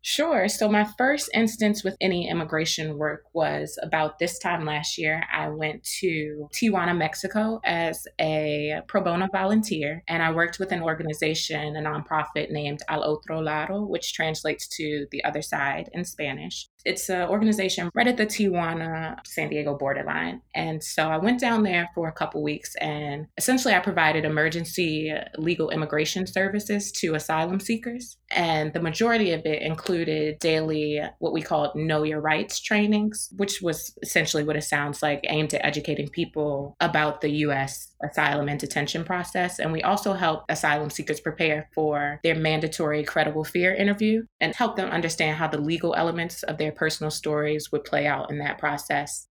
Sure. 0.00 0.48
So, 0.48 0.68
my 0.68 0.84
first 0.96 1.28
instance 1.34 1.82
with 1.82 1.96
any 2.00 2.30
immigration 2.30 2.96
work 2.98 3.24
was 3.32 3.76
about 3.82 4.18
this 4.18 4.38
time 4.38 4.64
last 4.64 4.96
year. 4.96 5.24
I 5.32 5.48
went 5.48 5.82
to 6.00 6.48
Tijuana, 6.54 6.96
Mexico 6.96 7.60
as 7.64 8.06
a 8.20 8.80
pro 8.86 9.02
bono 9.02 9.26
volunteer, 9.32 10.04
and 10.06 10.22
I 10.22 10.32
worked 10.32 10.60
with 10.60 10.70
an 10.70 10.82
organization, 10.82 11.76
a 11.76 11.80
nonprofit 11.80 12.50
named 12.50 12.80
Al 12.88 13.02
Otro 13.02 13.42
Lado, 13.42 13.82
which 13.82 14.14
translates 14.14 14.68
to 14.76 15.06
the 15.10 15.24
other 15.24 15.42
side 15.42 15.90
in 15.92 16.04
Spanish. 16.04 16.68
It's 16.84 17.08
an 17.08 17.28
organization 17.28 17.90
right 17.94 18.06
at 18.06 18.16
the 18.16 18.26
Tijuana 18.26 19.18
San 19.26 19.48
Diego 19.48 19.76
borderline. 19.76 20.42
And 20.54 20.82
so 20.82 21.08
I 21.08 21.18
went 21.18 21.40
down 21.40 21.62
there 21.62 21.88
for 21.94 22.08
a 22.08 22.12
couple 22.12 22.42
weeks 22.42 22.74
and 22.76 23.26
essentially 23.36 23.74
I 23.74 23.80
provided 23.80 24.24
emergency 24.24 25.12
legal 25.36 25.70
immigration 25.70 26.26
services 26.26 26.92
to 26.92 27.14
asylum 27.14 27.60
seekers. 27.60 28.16
And 28.30 28.72
the 28.72 28.80
majority 28.80 29.32
of 29.32 29.44
it 29.44 29.62
included 29.62 30.38
daily, 30.38 31.00
what 31.18 31.32
we 31.32 31.42
called 31.42 31.74
Know 31.74 32.02
Your 32.02 32.20
Rights 32.20 32.60
trainings, 32.60 33.28
which 33.36 33.60
was 33.62 33.96
essentially 34.02 34.44
what 34.44 34.56
it 34.56 34.64
sounds 34.64 35.02
like, 35.02 35.20
aimed 35.28 35.54
at 35.54 35.64
educating 35.64 36.08
people 36.08 36.76
about 36.80 37.20
the 37.20 37.30
US 37.46 37.94
asylum 38.02 38.48
and 38.48 38.60
detention 38.60 39.04
process. 39.04 39.58
And 39.58 39.72
we 39.72 39.82
also 39.82 40.12
help 40.12 40.44
asylum 40.48 40.90
seekers 40.90 41.20
prepare 41.20 41.68
for 41.74 42.20
their 42.22 42.34
mandatory 42.34 43.04
credible 43.04 43.44
fear 43.44 43.74
interview 43.74 44.24
and 44.40 44.54
help 44.54 44.76
them 44.76 44.90
understand 44.90 45.36
how 45.36 45.48
the 45.48 45.60
legal 45.60 45.94
elements 45.94 46.42
of 46.42 46.58
their 46.58 46.72
personal 46.72 47.10
stories 47.10 47.72
would 47.72 47.84
play 47.84 48.06
out 48.06 48.30
in 48.30 48.38
that 48.38 48.58
process. 48.58 49.26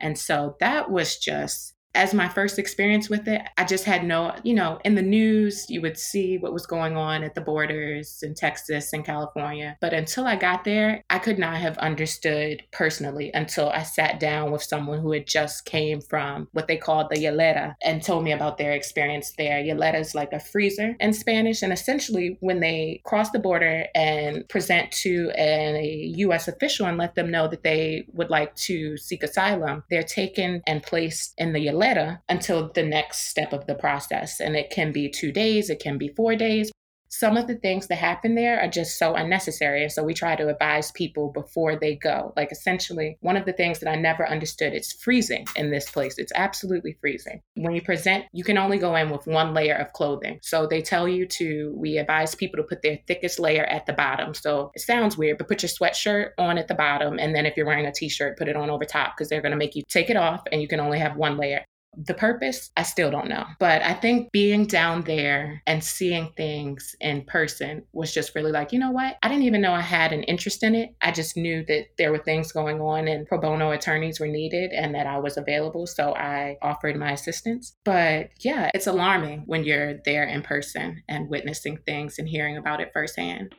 And 0.00 0.18
so 0.18 0.56
that 0.60 0.90
was 0.90 1.18
just 1.18 1.73
as 1.94 2.12
my 2.12 2.28
first 2.28 2.58
experience 2.58 3.08
with 3.08 3.28
it, 3.28 3.42
I 3.56 3.64
just 3.64 3.84
had 3.84 4.04
no, 4.04 4.34
you 4.42 4.52
know, 4.52 4.80
in 4.84 4.96
the 4.96 5.02
news, 5.02 5.66
you 5.70 5.80
would 5.82 5.96
see 5.96 6.38
what 6.38 6.52
was 6.52 6.66
going 6.66 6.96
on 6.96 7.22
at 7.22 7.34
the 7.34 7.40
borders 7.40 8.20
in 8.22 8.34
Texas 8.34 8.92
and 8.92 9.04
California. 9.04 9.76
But 9.80 9.94
until 9.94 10.26
I 10.26 10.34
got 10.36 10.64
there, 10.64 11.04
I 11.08 11.18
could 11.20 11.38
not 11.38 11.56
have 11.56 11.78
understood 11.78 12.64
personally 12.72 13.30
until 13.32 13.68
I 13.68 13.84
sat 13.84 14.18
down 14.18 14.50
with 14.50 14.62
someone 14.62 14.98
who 14.98 15.12
had 15.12 15.26
just 15.26 15.66
came 15.66 16.00
from 16.00 16.48
what 16.52 16.66
they 16.66 16.76
called 16.76 17.10
the 17.10 17.16
Hielera 17.16 17.76
and 17.82 18.02
told 18.02 18.24
me 18.24 18.32
about 18.32 18.58
their 18.58 18.72
experience 18.72 19.32
there. 19.38 19.62
Hielera 19.62 20.00
is 20.00 20.14
like 20.14 20.32
a 20.32 20.40
freezer 20.40 20.96
in 20.98 21.12
Spanish. 21.12 21.62
And 21.62 21.72
essentially, 21.72 22.38
when 22.40 22.58
they 22.58 23.02
cross 23.04 23.30
the 23.30 23.38
border 23.38 23.86
and 23.94 24.48
present 24.48 24.90
to 24.92 25.30
a 25.38 26.12
U.S. 26.16 26.48
official 26.48 26.86
and 26.86 26.98
let 26.98 27.14
them 27.14 27.30
know 27.30 27.46
that 27.46 27.62
they 27.62 28.06
would 28.12 28.30
like 28.30 28.54
to 28.56 28.96
seek 28.96 29.22
asylum, 29.22 29.84
they're 29.90 30.02
taken 30.02 30.62
and 30.66 30.82
placed 30.82 31.34
in 31.38 31.52
the 31.52 31.64
Hielera 31.66 31.83
letter 31.84 32.22
until 32.30 32.70
the 32.72 32.82
next 32.82 33.28
step 33.28 33.52
of 33.52 33.66
the 33.66 33.74
process. 33.74 34.40
And 34.40 34.56
it 34.56 34.70
can 34.70 34.90
be 34.90 35.10
two 35.10 35.32
days, 35.32 35.68
it 35.68 35.80
can 35.80 35.98
be 35.98 36.08
four 36.08 36.34
days. 36.34 36.70
Some 37.10 37.36
of 37.36 37.46
the 37.46 37.54
things 37.54 37.86
that 37.86 37.98
happen 37.98 38.34
there 38.34 38.60
are 38.60 38.66
just 38.66 38.98
so 38.98 39.14
unnecessary. 39.14 39.84
And 39.84 39.92
so 39.92 40.02
we 40.02 40.14
try 40.14 40.34
to 40.34 40.48
advise 40.48 40.90
people 40.90 41.30
before 41.30 41.76
they 41.76 41.94
go. 41.94 42.32
Like 42.36 42.50
essentially, 42.50 43.18
one 43.20 43.36
of 43.36 43.44
the 43.44 43.52
things 43.52 43.78
that 43.78 43.88
I 43.88 43.94
never 43.94 44.28
understood 44.28 44.72
it's 44.72 44.94
freezing 44.94 45.46
in 45.54 45.70
this 45.70 45.88
place. 45.88 46.18
It's 46.18 46.32
absolutely 46.34 46.96
freezing. 47.00 47.40
When 47.54 47.72
you 47.72 47.82
present, 47.82 48.24
you 48.32 48.42
can 48.42 48.58
only 48.58 48.78
go 48.78 48.96
in 48.96 49.10
with 49.10 49.28
one 49.28 49.54
layer 49.54 49.76
of 49.76 49.92
clothing. 49.92 50.40
So 50.42 50.66
they 50.66 50.82
tell 50.82 51.06
you 51.06 51.24
to, 51.38 51.72
we 51.76 51.98
advise 51.98 52.34
people 52.34 52.56
to 52.56 52.68
put 52.68 52.82
their 52.82 52.98
thickest 53.06 53.38
layer 53.38 53.64
at 53.66 53.86
the 53.86 53.92
bottom. 53.92 54.34
So 54.34 54.72
it 54.74 54.80
sounds 54.80 55.16
weird, 55.16 55.38
but 55.38 55.46
put 55.46 55.62
your 55.62 55.70
sweatshirt 55.70 56.30
on 56.36 56.58
at 56.58 56.66
the 56.66 56.74
bottom. 56.74 57.20
And 57.20 57.32
then 57.32 57.46
if 57.46 57.56
you're 57.56 57.66
wearing 57.66 57.86
a 57.86 57.92
t 57.92 58.08
shirt, 58.08 58.38
put 58.38 58.48
it 58.48 58.56
on 58.56 58.70
over 58.70 58.84
top 58.84 59.12
because 59.16 59.28
they're 59.28 59.42
going 59.42 59.52
to 59.52 59.64
make 59.64 59.76
you 59.76 59.84
take 59.88 60.10
it 60.10 60.16
off 60.16 60.42
and 60.50 60.60
you 60.60 60.66
can 60.66 60.80
only 60.80 60.98
have 60.98 61.16
one 61.16 61.36
layer. 61.36 61.64
The 61.96 62.14
purpose, 62.14 62.70
I 62.76 62.82
still 62.82 63.10
don't 63.10 63.28
know. 63.28 63.44
But 63.58 63.82
I 63.82 63.94
think 63.94 64.32
being 64.32 64.66
down 64.66 65.02
there 65.02 65.62
and 65.66 65.82
seeing 65.82 66.32
things 66.36 66.94
in 67.00 67.24
person 67.24 67.84
was 67.92 68.12
just 68.12 68.34
really 68.34 68.52
like, 68.52 68.72
you 68.72 68.78
know 68.78 68.90
what? 68.90 69.16
I 69.22 69.28
didn't 69.28 69.44
even 69.44 69.60
know 69.60 69.72
I 69.72 69.80
had 69.80 70.12
an 70.12 70.22
interest 70.24 70.62
in 70.62 70.74
it. 70.74 70.94
I 71.00 71.12
just 71.12 71.36
knew 71.36 71.64
that 71.66 71.86
there 71.98 72.10
were 72.10 72.18
things 72.18 72.52
going 72.52 72.80
on 72.80 73.08
and 73.08 73.26
pro 73.26 73.40
bono 73.40 73.70
attorneys 73.70 74.20
were 74.20 74.28
needed 74.28 74.72
and 74.72 74.94
that 74.94 75.06
I 75.06 75.18
was 75.18 75.36
available. 75.36 75.86
So 75.86 76.14
I 76.14 76.56
offered 76.62 76.96
my 76.96 77.12
assistance. 77.12 77.76
But 77.84 78.30
yeah, 78.40 78.70
it's 78.74 78.86
alarming 78.86 79.44
when 79.46 79.64
you're 79.64 79.98
there 80.04 80.24
in 80.24 80.42
person 80.42 81.02
and 81.08 81.28
witnessing 81.28 81.78
things 81.86 82.18
and 82.18 82.28
hearing 82.28 82.56
about 82.56 82.80
it 82.80 82.90
firsthand. 82.92 83.54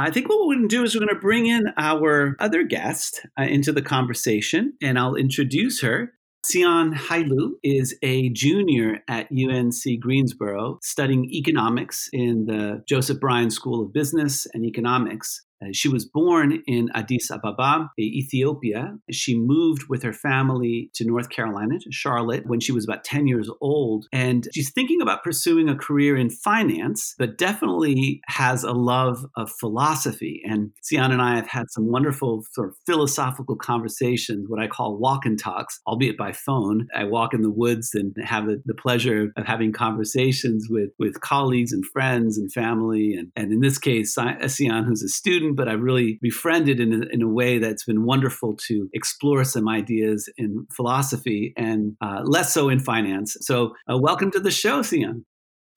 I 0.00 0.10
think 0.10 0.28
what 0.28 0.38
we're 0.38 0.54
going 0.54 0.68
to 0.68 0.76
do 0.76 0.84
is 0.84 0.94
we're 0.94 1.04
going 1.04 1.14
to 1.14 1.20
bring 1.20 1.46
in 1.46 1.72
our 1.76 2.36
other 2.38 2.62
guest 2.62 3.26
uh, 3.38 3.42
into 3.42 3.72
the 3.72 3.82
conversation, 3.82 4.74
and 4.80 4.98
I'll 4.98 5.16
introduce 5.16 5.82
her. 5.82 6.12
Sian 6.44 6.94
Hailu 6.94 7.50
is 7.64 7.96
a 8.02 8.28
junior 8.30 9.00
at 9.08 9.28
UNC 9.32 10.00
Greensboro 10.00 10.78
studying 10.82 11.28
economics 11.30 12.08
in 12.12 12.46
the 12.46 12.82
Joseph 12.88 13.18
Bryan 13.18 13.50
School 13.50 13.82
of 13.82 13.92
Business 13.92 14.46
and 14.54 14.64
Economics. 14.64 15.44
Uh, 15.62 15.68
she 15.72 15.88
was 15.88 16.04
born 16.04 16.62
in 16.66 16.88
Addis 16.94 17.30
Ababa, 17.30 17.90
Ethiopia. 17.98 18.96
She 19.10 19.38
moved 19.38 19.88
with 19.88 20.02
her 20.02 20.12
family 20.12 20.90
to 20.94 21.04
North 21.04 21.30
Carolina, 21.30 21.78
to 21.80 21.92
Charlotte, 21.92 22.44
when 22.46 22.60
she 22.60 22.72
was 22.72 22.84
about 22.84 23.04
10 23.04 23.26
years 23.26 23.50
old. 23.60 24.06
And 24.12 24.48
she's 24.54 24.72
thinking 24.72 25.00
about 25.00 25.24
pursuing 25.24 25.68
a 25.68 25.76
career 25.76 26.16
in 26.16 26.30
finance, 26.30 27.14
but 27.18 27.38
definitely 27.38 28.20
has 28.26 28.64
a 28.64 28.72
love 28.72 29.24
of 29.36 29.50
philosophy. 29.50 30.42
And 30.44 30.70
Xian 30.82 31.10
and 31.10 31.22
I 31.22 31.36
have 31.36 31.48
had 31.48 31.70
some 31.70 31.90
wonderful 31.90 32.44
sort 32.52 32.68
of 32.68 32.76
philosophical 32.86 33.56
conversations, 33.56 34.46
what 34.48 34.60
I 34.60 34.66
call 34.66 34.98
walk 34.98 35.24
and 35.24 35.38
talks, 35.38 35.80
albeit 35.86 36.16
by 36.16 36.32
phone. 36.32 36.88
I 36.94 37.04
walk 37.04 37.34
in 37.34 37.42
the 37.42 37.50
woods 37.50 37.90
and 37.94 38.14
have 38.22 38.46
the 38.46 38.74
pleasure 38.74 39.32
of 39.36 39.46
having 39.46 39.72
conversations 39.72 40.66
with, 40.70 40.90
with 40.98 41.20
colleagues 41.20 41.72
and 41.72 41.84
friends 41.86 42.38
and 42.38 42.52
family. 42.52 43.14
And, 43.14 43.30
and 43.36 43.52
in 43.52 43.60
this 43.60 43.78
case, 43.78 44.14
Xian, 44.16 44.86
who's 44.86 45.02
a 45.02 45.08
student, 45.08 45.47
student, 45.48 45.56
but 45.56 45.68
I've 45.68 45.82
really 45.82 46.18
befriended 46.20 46.80
in 46.80 46.92
a, 46.92 47.06
in 47.12 47.22
a 47.22 47.28
way 47.28 47.58
that's 47.58 47.84
been 47.84 48.04
wonderful 48.04 48.56
to 48.68 48.88
explore 48.92 49.44
some 49.44 49.68
ideas 49.68 50.28
in 50.36 50.66
philosophy 50.70 51.52
and 51.56 51.96
uh, 52.00 52.22
less 52.24 52.52
so 52.52 52.68
in 52.68 52.80
finance. 52.80 53.36
So, 53.40 53.74
uh, 53.90 53.98
welcome 53.98 54.30
to 54.32 54.40
the 54.40 54.50
show, 54.50 54.80
Xian. 54.80 55.24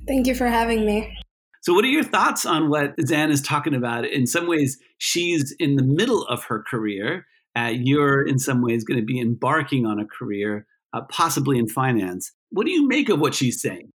Thank 0.07 0.27
you 0.27 0.35
for 0.35 0.47
having 0.47 0.85
me. 0.85 1.15
So, 1.61 1.73
what 1.73 1.85
are 1.85 1.89
your 1.89 2.03
thoughts 2.03 2.45
on 2.45 2.69
what 2.69 2.93
Zan 3.05 3.31
is 3.31 3.41
talking 3.41 3.75
about? 3.75 4.05
In 4.05 4.25
some 4.25 4.47
ways, 4.47 4.77
she's 4.97 5.55
in 5.59 5.75
the 5.75 5.83
middle 5.83 6.25
of 6.27 6.43
her 6.45 6.63
career. 6.63 7.25
Uh, 7.55 7.71
you're, 7.73 8.25
in 8.25 8.39
some 8.39 8.61
ways, 8.61 8.83
going 8.83 8.99
to 8.99 9.05
be 9.05 9.19
embarking 9.19 9.85
on 9.85 9.99
a 9.99 10.05
career, 10.05 10.65
uh, 10.93 11.01
possibly 11.09 11.59
in 11.59 11.67
finance. 11.67 12.31
What 12.49 12.65
do 12.65 12.71
you 12.71 12.87
make 12.87 13.09
of 13.09 13.19
what 13.19 13.35
she's 13.35 13.61
saying? 13.61 13.91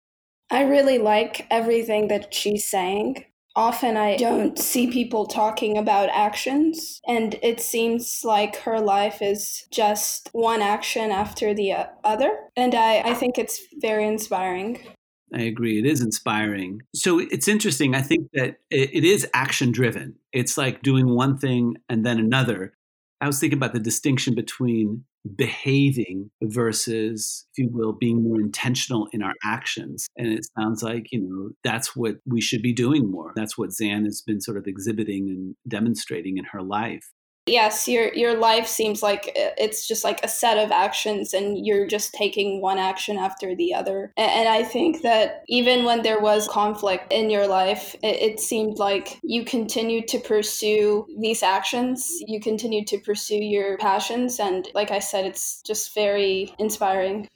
I 0.50 0.62
really 0.62 0.98
like 0.98 1.46
everything 1.50 2.08
that 2.08 2.32
she's 2.32 2.68
saying 2.68 3.24
often 3.56 3.96
I 3.96 4.16
don't 4.16 4.58
see 4.58 4.88
people 4.90 5.26
talking 5.26 5.78
about 5.78 6.10
actions, 6.10 7.00
and 7.08 7.34
it 7.42 7.60
seems 7.60 8.22
like 8.22 8.56
her 8.56 8.78
life 8.78 9.22
is 9.22 9.66
just 9.72 10.28
one 10.32 10.62
action 10.62 11.10
after 11.10 11.54
the 11.54 11.72
uh, 11.72 11.86
other. 12.04 12.38
And 12.54 12.74
I, 12.74 13.00
I 13.00 13.14
think 13.14 13.38
it's 13.38 13.60
very 13.80 14.06
inspiring. 14.06 14.86
I 15.34 15.42
agree. 15.42 15.78
It 15.78 15.86
is 15.86 16.00
inspiring. 16.00 16.82
So 16.94 17.18
it's 17.18 17.48
interesting. 17.48 17.96
I 17.96 18.02
think 18.02 18.28
that 18.34 18.58
it 18.70 19.04
is 19.04 19.26
action 19.34 19.72
driven. 19.72 20.14
It's 20.32 20.56
like 20.56 20.82
doing 20.82 21.08
one 21.08 21.36
thing 21.36 21.76
and 21.88 22.06
then 22.06 22.18
another. 22.20 22.74
I 23.20 23.26
was 23.26 23.40
thinking 23.40 23.56
about 23.58 23.72
the 23.72 23.80
distinction 23.80 24.34
between 24.34 25.04
behaving 25.34 26.30
versus, 26.42 27.46
if 27.54 27.64
you 27.64 27.70
will, 27.72 27.92
being 27.92 28.22
more 28.22 28.40
intentional 28.40 29.08
in 29.12 29.22
our 29.22 29.34
actions. 29.44 30.06
And 30.16 30.28
it 30.28 30.46
sounds 30.58 30.82
like, 30.82 31.06
you 31.10 31.20
know, 31.20 31.50
that's 31.64 31.96
what 31.96 32.16
we 32.26 32.40
should 32.40 32.62
be 32.62 32.72
doing 32.72 33.10
more. 33.10 33.32
That's 33.34 33.56
what 33.58 33.72
Zan 33.72 34.04
has 34.04 34.22
been 34.22 34.40
sort 34.40 34.56
of 34.56 34.66
exhibiting 34.66 35.28
and 35.28 35.56
demonstrating 35.68 36.38
in 36.38 36.44
her 36.44 36.62
life 36.62 37.04
yes 37.46 37.86
your 37.86 38.12
your 38.14 38.36
life 38.36 38.66
seems 38.66 39.02
like 39.02 39.28
uh, 39.28 39.50
it's 39.56 39.86
just 39.86 40.04
like 40.04 40.20
a 40.22 40.28
set 40.28 40.58
of 40.58 40.72
actions 40.72 41.32
and 41.32 41.64
you're 41.64 41.86
just 41.86 42.12
taking 42.12 42.60
one 42.60 42.78
action 42.78 43.16
after 43.16 43.54
the 43.54 43.72
other. 43.72 44.12
And 44.16 44.48
i 44.48 44.62
think 44.62 45.02
that 45.02 45.44
even 45.48 45.84
when 45.84 46.02
there 46.02 46.20
was 46.20 46.48
conflict 46.48 47.12
in 47.12 47.30
your 47.30 47.46
life 47.46 47.94
it, 48.02 48.16
it 48.22 48.40
seemed 48.40 48.78
like 48.78 49.18
you 49.22 49.44
continued 49.44 50.08
to 50.08 50.18
pursue 50.18 51.06
these 51.18 51.42
actions. 51.42 52.08
You 52.26 52.40
continued 52.40 52.86
to 52.88 52.98
pursue 52.98 53.42
your 53.42 53.78
passions 53.78 54.40
and 54.40 54.68
like 54.74 54.90
i 54.90 54.98
said 54.98 55.24
it's 55.24 55.62
just 55.62 55.94
very 55.94 56.54
inspiring. 56.58 57.28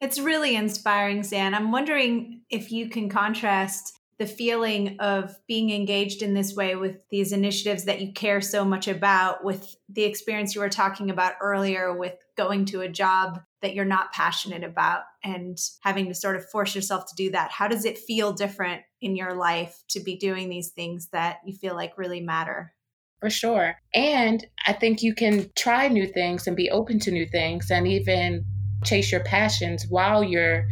It's 0.00 0.18
really 0.20 0.54
inspiring, 0.54 1.22
Zan. 1.22 1.54
I'm 1.54 1.72
wondering 1.72 2.42
if 2.50 2.70
you 2.70 2.90
can 2.90 3.08
contrast 3.08 3.98
the 4.18 4.26
feeling 4.26 4.96
of 5.00 5.34
being 5.46 5.70
engaged 5.70 6.22
in 6.22 6.34
this 6.34 6.54
way 6.54 6.76
with 6.76 7.08
these 7.10 7.32
initiatives 7.32 7.84
that 7.84 8.00
you 8.00 8.12
care 8.12 8.40
so 8.40 8.64
much 8.64 8.86
about 8.86 9.44
with 9.44 9.76
the 9.88 10.04
experience 10.04 10.54
you 10.54 10.60
were 10.60 10.68
talking 10.68 11.10
about 11.10 11.34
earlier 11.40 11.96
with 11.96 12.14
going 12.36 12.64
to 12.66 12.80
a 12.80 12.88
job 12.88 13.40
that 13.62 13.74
you're 13.74 13.84
not 13.84 14.12
passionate 14.12 14.64
about 14.64 15.02
and 15.22 15.58
having 15.80 16.06
to 16.06 16.14
sort 16.14 16.36
of 16.36 16.48
force 16.50 16.74
yourself 16.74 17.06
to 17.06 17.14
do 17.16 17.30
that 17.30 17.50
how 17.50 17.68
does 17.68 17.84
it 17.84 17.98
feel 17.98 18.32
different 18.32 18.82
in 19.00 19.16
your 19.16 19.34
life 19.34 19.82
to 19.88 20.00
be 20.00 20.16
doing 20.16 20.48
these 20.48 20.70
things 20.70 21.08
that 21.08 21.38
you 21.44 21.54
feel 21.54 21.74
like 21.74 21.98
really 21.98 22.20
matter? 22.20 22.72
For 23.20 23.30
sure. 23.30 23.76
And 23.92 24.44
i 24.66 24.72
think 24.72 25.02
you 25.02 25.14
can 25.14 25.50
try 25.56 25.88
new 25.88 26.06
things 26.06 26.46
and 26.46 26.56
be 26.56 26.70
open 26.70 26.98
to 27.00 27.10
new 27.10 27.26
things 27.26 27.70
and 27.70 27.86
even 27.86 28.44
chase 28.84 29.10
your 29.10 29.22
passions 29.24 29.86
while 29.88 30.22
you're 30.22 30.66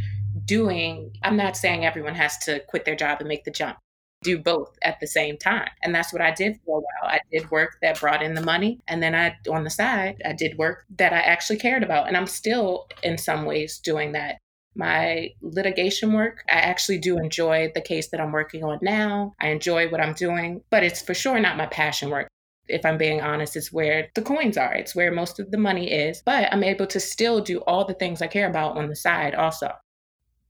doing, 0.45 1.17
I'm 1.23 1.37
not 1.37 1.57
saying 1.57 1.85
everyone 1.85 2.15
has 2.15 2.39
to 2.39 2.61
quit 2.69 2.85
their 2.85 2.97
job 2.97 3.19
and 3.21 3.29
make 3.29 3.45
the 3.45 3.51
jump, 3.51 3.79
do 4.23 4.39
both 4.39 4.77
at 4.83 5.01
the 5.01 5.07
same 5.07 5.37
time. 5.37 5.69
And 5.83 5.95
that's 5.95 6.13
what 6.13 6.23
I 6.23 6.31
did 6.31 6.59
for 6.65 6.79
a 6.79 6.81
while. 6.81 7.13
I 7.13 7.21
did 7.31 7.51
work 7.51 7.79
that 7.83 8.01
brought 8.01 8.23
in 8.23 8.35
the 8.35 8.43
money. 8.43 8.81
And 8.89 9.03
then 9.03 9.15
I, 9.15 9.37
on 9.51 9.65
the 9.65 9.71
side, 9.71 10.23
I 10.25 10.33
did 10.33 10.59
work 10.59 10.85
that 10.97 11.13
I 11.13 11.21
actually 11.21 11.59
cared 11.59 11.83
about. 11.83 12.09
And 12.09 12.17
I'm 12.17 12.27
still, 12.27 12.89
in 13.03 13.19
some 13.19 13.45
ways, 13.45 13.79
doing 13.79 14.13
that. 14.13 14.39
My 14.75 15.29
litigation 15.43 16.15
work, 16.15 16.45
I 16.49 16.55
actually 16.55 16.97
do 16.99 17.19
enjoy 17.19 17.71
the 17.75 17.83
case 17.83 18.09
that 18.09 18.21
I'm 18.21 18.33
working 18.33 18.65
on 18.65 18.79
now. 18.81 19.35
I 19.39 19.49
enjoy 19.49 19.91
what 19.91 20.01
I'm 20.01 20.15
doing, 20.15 20.63
but 20.71 20.83
it's 20.83 21.03
for 21.03 21.13
sure 21.13 21.39
not 21.39 21.59
my 21.59 21.67
passion 21.67 22.09
work 22.09 22.29
if 22.69 22.87
I'm 22.87 22.97
being 22.97 23.21
honest, 23.21 23.57
it's 23.57 23.73
where 23.73 24.09
the 24.15 24.23
coins 24.23 24.57
are. 24.57 24.73
It's 24.73 24.95
where 24.95 25.13
most 25.13 25.39
of 25.39 25.51
the 25.51 25.59
money 25.59 25.91
is. 25.91 26.23
But 26.25 26.51
I'm 26.53 26.65
able 26.65 26.87
to 26.87 27.01
still 27.01 27.41
do 27.41 27.59
all 27.61 27.85
the 27.85 27.95
things 27.95 28.23
I 28.23 28.29
care 28.29 28.49
about 28.49 28.77
on 28.77 28.89
the 28.89 28.97
side 28.97 29.35
also 29.35 29.73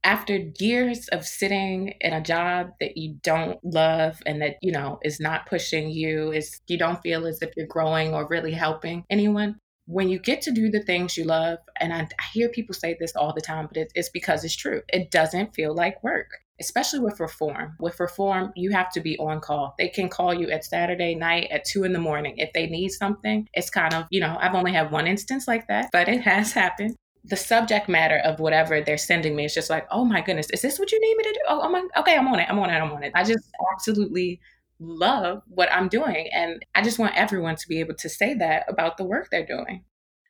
after 0.03 0.37
years 0.59 1.07
of 1.09 1.25
sitting 1.25 1.93
in 2.01 2.13
a 2.13 2.21
job 2.21 2.71
that 2.79 2.97
you 2.97 3.15
don't 3.23 3.59
love 3.63 4.21
and 4.25 4.41
that 4.41 4.57
you 4.61 4.71
know 4.71 4.99
is 5.03 5.19
not 5.19 5.45
pushing 5.45 5.89
you 5.89 6.31
is 6.31 6.59
you 6.67 6.77
don't 6.77 7.01
feel 7.01 7.25
as 7.25 7.41
if 7.41 7.51
you're 7.55 7.67
growing 7.67 8.13
or 8.13 8.27
really 8.27 8.51
helping 8.51 9.03
anyone 9.09 9.57
when 9.85 10.07
you 10.07 10.17
get 10.17 10.41
to 10.41 10.51
do 10.51 10.69
the 10.69 10.81
things 10.83 11.17
you 11.17 11.23
love 11.23 11.59
and 11.79 11.93
i, 11.93 11.99
I 11.99 12.23
hear 12.33 12.49
people 12.49 12.73
say 12.73 12.95
this 12.99 13.15
all 13.15 13.33
the 13.33 13.41
time 13.41 13.67
but 13.67 13.77
it, 13.77 13.91
it's 13.95 14.09
because 14.09 14.43
it's 14.43 14.55
true. 14.55 14.81
It 14.89 15.11
doesn't 15.11 15.55
feel 15.55 15.73
like 15.73 16.03
work 16.03 16.29
especially 16.59 16.99
with 16.99 17.19
reform. 17.19 17.75
With 17.79 17.99
reform 17.99 18.53
you 18.55 18.71
have 18.71 18.91
to 18.91 19.01
be 19.01 19.17
on 19.17 19.41
call. 19.41 19.73
They 19.77 19.89
can 19.89 20.07
call 20.07 20.33
you 20.33 20.49
at 20.51 20.63
saturday 20.63 21.15
night 21.15 21.47
at 21.51 21.65
two 21.65 21.83
in 21.83 21.93
the 21.93 21.99
morning. 21.99 22.35
If 22.37 22.53
they 22.53 22.67
need 22.67 22.89
something 22.89 23.47
it's 23.53 23.69
kind 23.69 23.93
of 23.93 24.05
you 24.09 24.19
know 24.19 24.37
i've 24.39 24.55
only 24.55 24.73
had 24.73 24.91
one 24.91 25.07
instance 25.07 25.47
like 25.47 25.67
that 25.67 25.89
but 25.91 26.07
it 26.07 26.21
has 26.21 26.51
happened 26.53 26.95
the 27.25 27.37
subject 27.37 27.87
matter 27.87 28.17
of 28.17 28.39
whatever 28.39 28.81
they're 28.81 28.97
sending 28.97 29.35
me 29.35 29.45
is 29.45 29.53
just 29.53 29.69
like, 29.69 29.87
oh 29.91 30.03
my 30.03 30.21
goodness, 30.21 30.49
is 30.51 30.61
this 30.61 30.77
what 30.77 30.91
you 30.91 30.99
need 30.99 31.15
me 31.15 31.23
to 31.23 31.33
do? 31.33 31.39
Oh, 31.47 31.61
oh 31.63 31.75
I'm 31.75 31.89
okay, 32.01 32.17
I'm 32.17 32.27
on 32.27 32.39
it, 32.39 32.49
I'm 32.49 32.59
on 32.59 32.69
it, 32.69 32.73
I'm 32.73 32.91
on 32.91 33.03
it. 33.03 33.13
I 33.15 33.23
just 33.23 33.49
absolutely 33.73 34.41
love 34.79 35.41
what 35.47 35.71
I'm 35.71 35.87
doing. 35.87 36.29
And 36.33 36.65
I 36.75 36.81
just 36.81 36.99
want 36.99 37.15
everyone 37.15 37.55
to 37.55 37.67
be 37.67 37.79
able 37.79 37.95
to 37.95 38.09
say 38.09 38.33
that 38.35 38.65
about 38.67 38.97
the 38.97 39.05
work 39.05 39.29
they're 39.31 39.45
doing. 39.45 39.83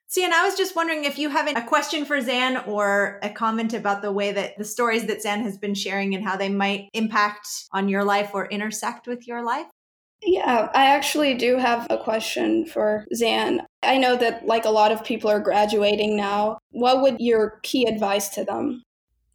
See, 0.07 0.23
and 0.23 0.33
I 0.33 0.45
was 0.45 0.55
just 0.55 0.75
wondering 0.75 1.05
if 1.05 1.17
you 1.17 1.29
have 1.29 1.47
a 1.47 1.63
question 1.63 2.05
for 2.05 2.21
Zan 2.21 2.57
or 2.67 3.19
a 3.23 3.31
comment 3.31 3.73
about 3.73 4.03
the 4.03 4.11
way 4.11 4.31
that 4.31 4.55
the 4.59 4.63
stories 4.63 5.07
that 5.07 5.23
Zan 5.23 5.41
has 5.41 5.57
been 5.57 5.73
sharing 5.73 6.13
and 6.13 6.23
how 6.23 6.37
they 6.37 6.49
might 6.49 6.89
impact 6.93 7.47
on 7.71 7.89
your 7.89 8.03
life 8.03 8.29
or 8.35 8.45
intersect 8.45 9.07
with 9.07 9.27
your 9.27 9.43
life. 9.43 9.65
Yeah, 10.25 10.69
I 10.73 10.85
actually 10.85 11.33
do 11.35 11.57
have 11.57 11.85
a 11.89 11.97
question 11.97 12.65
for 12.65 13.05
Zan. 13.13 13.61
I 13.83 13.97
know 13.97 14.15
that 14.17 14.45
like 14.45 14.65
a 14.65 14.69
lot 14.69 14.91
of 14.91 15.03
people 15.03 15.29
are 15.29 15.39
graduating 15.39 16.15
now. 16.15 16.59
What 16.71 17.01
would 17.01 17.17
your 17.19 17.59
key 17.63 17.85
advice 17.85 18.29
to 18.29 18.43
them? 18.45 18.83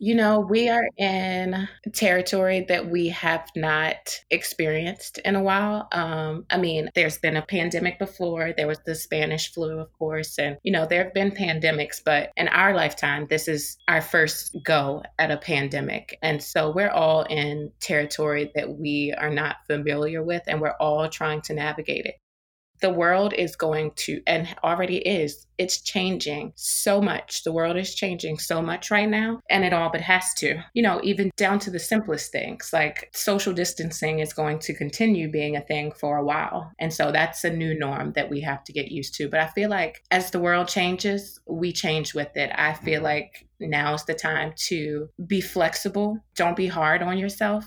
You 0.00 0.14
know, 0.14 0.38
we 0.38 0.68
are 0.68 0.88
in 0.96 1.68
territory 1.92 2.64
that 2.68 2.88
we 2.88 3.08
have 3.08 3.48
not 3.56 4.20
experienced 4.30 5.18
in 5.18 5.34
a 5.34 5.42
while. 5.42 5.88
Um, 5.90 6.46
I 6.50 6.56
mean, 6.56 6.88
there's 6.94 7.18
been 7.18 7.36
a 7.36 7.42
pandemic 7.42 7.98
before. 7.98 8.52
There 8.56 8.68
was 8.68 8.78
the 8.86 8.94
Spanish 8.94 9.52
flu, 9.52 9.80
of 9.80 9.92
course, 9.98 10.38
and 10.38 10.56
you 10.62 10.70
know, 10.70 10.86
there 10.86 11.02
have 11.02 11.14
been 11.14 11.32
pandemics, 11.32 12.00
but 12.04 12.30
in 12.36 12.46
our 12.46 12.74
lifetime, 12.74 13.26
this 13.28 13.48
is 13.48 13.76
our 13.88 14.00
first 14.00 14.56
go 14.62 15.02
at 15.18 15.32
a 15.32 15.36
pandemic. 15.36 16.16
And 16.22 16.40
so 16.40 16.70
we're 16.70 16.90
all 16.90 17.22
in 17.22 17.72
territory 17.80 18.52
that 18.54 18.78
we 18.78 19.12
are 19.18 19.30
not 19.30 19.56
familiar 19.66 20.22
with, 20.22 20.42
and 20.46 20.60
we're 20.60 20.76
all 20.78 21.08
trying 21.08 21.40
to 21.42 21.54
navigate 21.54 22.06
it 22.06 22.14
the 22.80 22.92
world 22.92 23.32
is 23.34 23.56
going 23.56 23.92
to, 23.96 24.20
and 24.26 24.48
already 24.62 24.98
is, 24.98 25.46
it's 25.58 25.80
changing 25.80 26.52
so 26.54 27.00
much. 27.02 27.42
The 27.42 27.52
world 27.52 27.76
is 27.76 27.94
changing 27.94 28.38
so 28.38 28.62
much 28.62 28.90
right 28.90 29.08
now, 29.08 29.40
and 29.50 29.64
it 29.64 29.72
all 29.72 29.90
but 29.90 30.00
has 30.00 30.32
to. 30.34 30.62
You 30.74 30.82
know, 30.82 31.00
even 31.02 31.30
down 31.36 31.58
to 31.60 31.70
the 31.70 31.78
simplest 31.78 32.30
things 32.30 32.70
like 32.72 33.10
social 33.12 33.52
distancing 33.52 34.20
is 34.20 34.32
going 34.32 34.60
to 34.60 34.74
continue 34.74 35.30
being 35.30 35.56
a 35.56 35.60
thing 35.60 35.92
for 35.92 36.16
a 36.16 36.24
while. 36.24 36.70
And 36.78 36.92
so 36.92 37.10
that's 37.10 37.44
a 37.44 37.50
new 37.50 37.78
norm 37.78 38.12
that 38.12 38.30
we 38.30 38.40
have 38.42 38.62
to 38.64 38.72
get 38.72 38.92
used 38.92 39.14
to. 39.14 39.28
But 39.28 39.40
I 39.40 39.48
feel 39.48 39.68
like 39.68 40.02
as 40.10 40.30
the 40.30 40.40
world 40.40 40.68
changes, 40.68 41.40
we 41.46 41.72
change 41.72 42.14
with 42.14 42.36
it. 42.36 42.50
I 42.54 42.74
feel 42.74 43.02
like 43.02 43.46
now 43.60 43.94
is 43.94 44.04
the 44.04 44.14
time 44.14 44.52
to 44.68 45.08
be 45.26 45.40
flexible. 45.40 46.18
Don't 46.36 46.56
be 46.56 46.68
hard 46.68 47.02
on 47.02 47.18
yourself. 47.18 47.66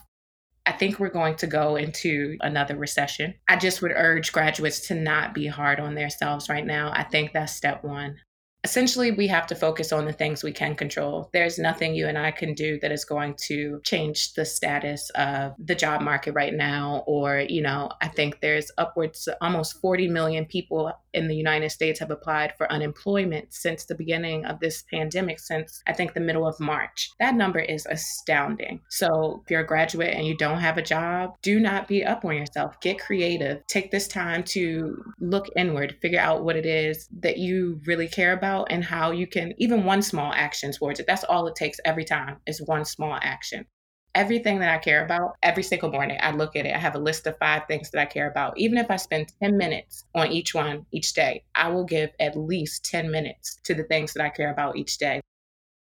I 0.72 0.78
think 0.78 1.00
we're 1.00 1.10
going 1.10 1.36
to 1.36 1.48
go 1.48 1.76
into 1.76 2.38
another 2.40 2.78
recession. 2.78 3.34
I 3.50 3.58
just 3.58 3.82
would 3.82 3.92
urge 3.94 4.32
graduates 4.32 4.88
to 4.88 4.96
not 4.96 5.34
be 5.34 5.46
hard 5.46 5.82
on 5.82 5.96
themselves 5.96 6.48
right 6.48 6.66
now. 6.66 6.94
I 6.94 7.04
think 7.04 7.34
that's 7.34 7.54
step 7.54 7.84
one 7.84 8.16
essentially 8.64 9.12
we 9.12 9.28
have 9.28 9.48
to 9.48 9.56
focus 9.56 9.92
on 9.92 10.06
the 10.06 10.14
things 10.14 10.44
we 10.44 10.52
can 10.52 10.76
control. 10.76 11.30
There's 11.34 11.58
nothing 11.58 11.96
you 11.96 12.08
and 12.08 12.18
i 12.18 12.32
can 12.32 12.54
do 12.54 12.80
that 12.80 12.92
is 12.92 13.06
going 13.06 13.36
to 13.36 13.82
change 13.84 14.34
the 14.34 14.46
status 14.46 15.10
of 15.12 15.54
the 15.58 15.76
job 15.76 16.02
market 16.02 16.34
right 16.34 16.54
now 16.54 17.04
or 17.08 17.46
you 17.48 17.62
know 17.62 17.90
i 18.02 18.08
think 18.08 18.40
there's 18.42 18.72
upwards 18.78 19.28
almost 19.42 19.80
40 19.82 20.08
million 20.08 20.46
people 20.46 20.92
in 21.14 21.28
the 21.28 21.36
united 21.36 21.70
states 21.70 22.00
have 22.00 22.12
applied 22.12 22.54
for 22.58 22.72
unemployment 22.72 23.54
since 23.54 23.86
the 23.86 23.96
beginning 23.96 24.46
of 24.46 24.60
this 24.60 24.84
pandemic 24.92 25.40
since 25.40 25.82
i 25.88 25.94
think 25.94 26.14
the 26.14 26.20
middle 26.20 26.48
of 26.48 26.60
march. 26.60 27.12
That 27.20 27.36
number 27.36 27.60
is 27.60 27.86
astounding. 27.86 28.82
So 28.90 29.42
if 29.44 29.52
you're 29.52 29.62
a 29.62 29.68
graduate 29.68 30.14
and 30.14 30.26
you 30.26 30.38
don't 30.38 30.60
have 30.60 30.78
a 30.78 30.82
job 30.82 31.36
do 31.42 31.60
not 31.60 31.88
be 31.88 32.04
up 32.04 32.26
on 32.26 32.36
yourself. 32.36 32.80
Get 32.82 33.00
creative. 33.00 33.66
Take 33.68 33.92
this 33.92 34.08
time 34.08 34.44
to 34.56 35.04
look 35.20 35.48
inward. 35.56 35.98
Figure 36.02 36.20
out 36.20 36.44
what 36.44 36.56
it 36.56 36.66
is 36.66 37.08
that 37.20 37.38
you 37.38 37.80
really 37.86 38.08
care 38.08 38.34
about 38.34 38.51
about 38.52 38.72
and 38.72 38.84
how 38.84 39.12
you 39.12 39.28
can, 39.28 39.54
even 39.58 39.84
one 39.84 40.02
small 40.02 40.34
action 40.34 40.72
towards 40.72 41.00
it. 41.00 41.08
That's 41.08 41.24
all 41.24 41.48
it 41.48 41.56
takes 41.56 41.80
every 41.86 42.06
time 42.06 42.38
is 42.46 42.62
one 42.62 42.86
small 42.86 43.18
action. 43.22 43.66
Everything 44.14 44.60
that 44.60 44.74
I 44.74 44.78
care 44.78 45.06
about, 45.06 45.38
every 45.42 45.64
single 45.64 45.90
morning, 45.90 46.18
I 46.22 46.32
look 46.32 46.58
at 46.58 46.66
it. 46.66 46.76
I 46.76 46.80
have 46.80 46.96
a 46.96 47.00
list 47.00 47.28
of 47.28 47.38
five 47.38 47.64
things 47.68 47.92
that 47.92 48.02
I 48.02 48.06
care 48.06 48.30
about. 48.30 48.58
Even 48.58 48.78
if 48.78 48.92
I 48.92 48.98
spend 48.98 49.32
10 49.42 49.58
minutes 49.58 50.04
on 50.14 50.32
each 50.32 50.54
one 50.54 50.86
each 50.92 51.14
day, 51.14 51.46
I 51.56 51.70
will 51.70 51.86
give 51.86 52.10
at 52.20 52.36
least 52.36 52.84
10 52.86 53.10
minutes 53.10 53.58
to 53.64 53.74
the 53.74 53.84
things 53.84 54.14
that 54.14 54.26
I 54.26 54.30
care 54.30 54.52
about 54.52 54.76
each 54.76 54.98
day. 54.98 55.22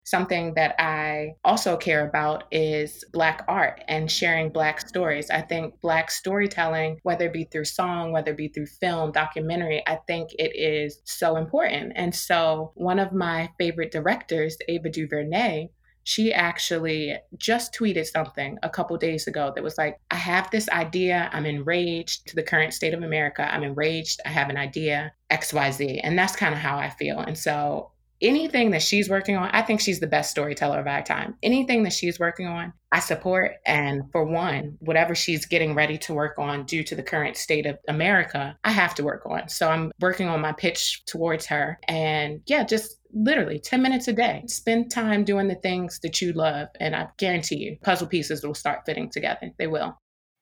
Something 0.09 0.55
that 0.55 0.75
I 0.79 1.35
also 1.45 1.77
care 1.77 2.09
about 2.09 2.45
is 2.51 3.05
Black 3.13 3.45
art 3.47 3.85
and 3.89 4.11
sharing 4.11 4.49
Black 4.49 4.81
stories. 4.81 5.29
I 5.29 5.43
think 5.43 5.79
Black 5.83 6.11
storytelling, 6.11 6.99
whether 7.03 7.27
it 7.27 7.35
be 7.35 7.45
through 7.45 7.67
song, 7.67 8.11
whether 8.11 8.31
it 8.31 8.39
be 8.39 8.49
through 8.49 8.69
film, 8.69 9.13
documentary, 9.13 9.83
I 9.87 9.97
think 10.07 10.31
it 10.39 10.57
is 10.57 11.03
so 11.05 11.37
important. 11.37 11.93
And 11.95 12.15
so, 12.15 12.73
one 12.75 12.99
of 12.99 13.13
my 13.13 13.51
favorite 13.59 13.93
directors, 13.93 14.57
Ava 14.67 14.89
DuVernay, 14.89 15.69
she 16.05 16.33
actually 16.33 17.15
just 17.37 17.75
tweeted 17.75 18.07
something 18.07 18.57
a 18.63 18.71
couple 18.71 18.97
days 18.97 19.27
ago 19.27 19.53
that 19.55 19.63
was 19.63 19.77
like, 19.77 19.99
I 20.11 20.17
have 20.17 20.51
this 20.51 20.71
idea. 20.71 21.29
I'm 21.35 21.45
enraged 21.45 22.29
to 22.29 22.35
the 22.35 22.43
current 22.43 22.73
state 22.73 22.95
of 22.95 23.03
America. 23.03 23.47
I'm 23.53 23.63
enraged. 23.63 24.23
I 24.25 24.31
have 24.31 24.49
an 24.49 24.57
idea, 24.57 25.13
XYZ. 25.31 26.01
And 26.03 26.19
that's 26.19 26.35
kind 26.35 26.55
of 26.55 26.61
how 26.61 26.79
I 26.79 26.89
feel. 26.89 27.19
And 27.19 27.37
so 27.37 27.91
anything 28.21 28.71
that 28.71 28.83
she's 28.83 29.09
working 29.09 29.37
on, 29.37 29.51
I 29.51 29.63
think 29.63 29.81
she's 29.81 30.01
the 30.01 30.07
best 30.07 30.31
storyteller 30.31 30.81
of 30.81 30.87
our 30.87 31.03
time. 31.03 31.37
Anything 31.43 31.83
that 31.85 31.93
she's 31.93 32.19
working 32.19 32.47
on, 32.47 32.73
I 32.91 33.01
support. 33.01 33.57
And 33.67 34.11
for 34.13 34.25
one, 34.25 34.77
whatever 34.81 35.15
she's 35.15 35.47
getting 35.47 35.75
ready 35.75 35.99
to 35.99 36.15
work 36.15 36.39
on 36.39 36.65
due 36.65 36.83
to 36.85 36.95
the 36.95 37.03
current 37.03 37.37
state 37.37 37.67
of 37.67 37.79
America, 37.89 38.57
I 38.65 38.71
have 38.71 38.95
to 38.97 39.05
work 39.05 39.27
on. 39.27 39.49
So 39.49 39.69
I'm 39.69 39.93
working 40.01 40.29
on 40.29 40.41
my 40.41 40.53
pitch 40.53 41.03
towards 41.07 41.47
her. 41.47 41.79
And 41.87 42.41
yeah, 42.47 42.65
just 42.65 42.99
literally 43.13 43.59
10 43.59 43.83
minutes 43.83 44.09
a 44.09 44.13
day. 44.13 44.45
Spend 44.47 44.91
time 44.91 45.25
doing 45.25 45.49
the 45.49 45.55
things 45.55 46.01
that 46.03 46.21
you 46.21 46.33
love. 46.33 46.69
And 46.81 46.97
I 46.97 47.09
guarantee 47.19 47.57
you, 47.57 47.79
puzzle 47.83 48.09
pieces 48.09 48.43
will 48.43 48.55
start 48.55 48.83
fitting 48.87 49.11
together. 49.11 49.51
They 49.59 49.67
will. 49.67 49.99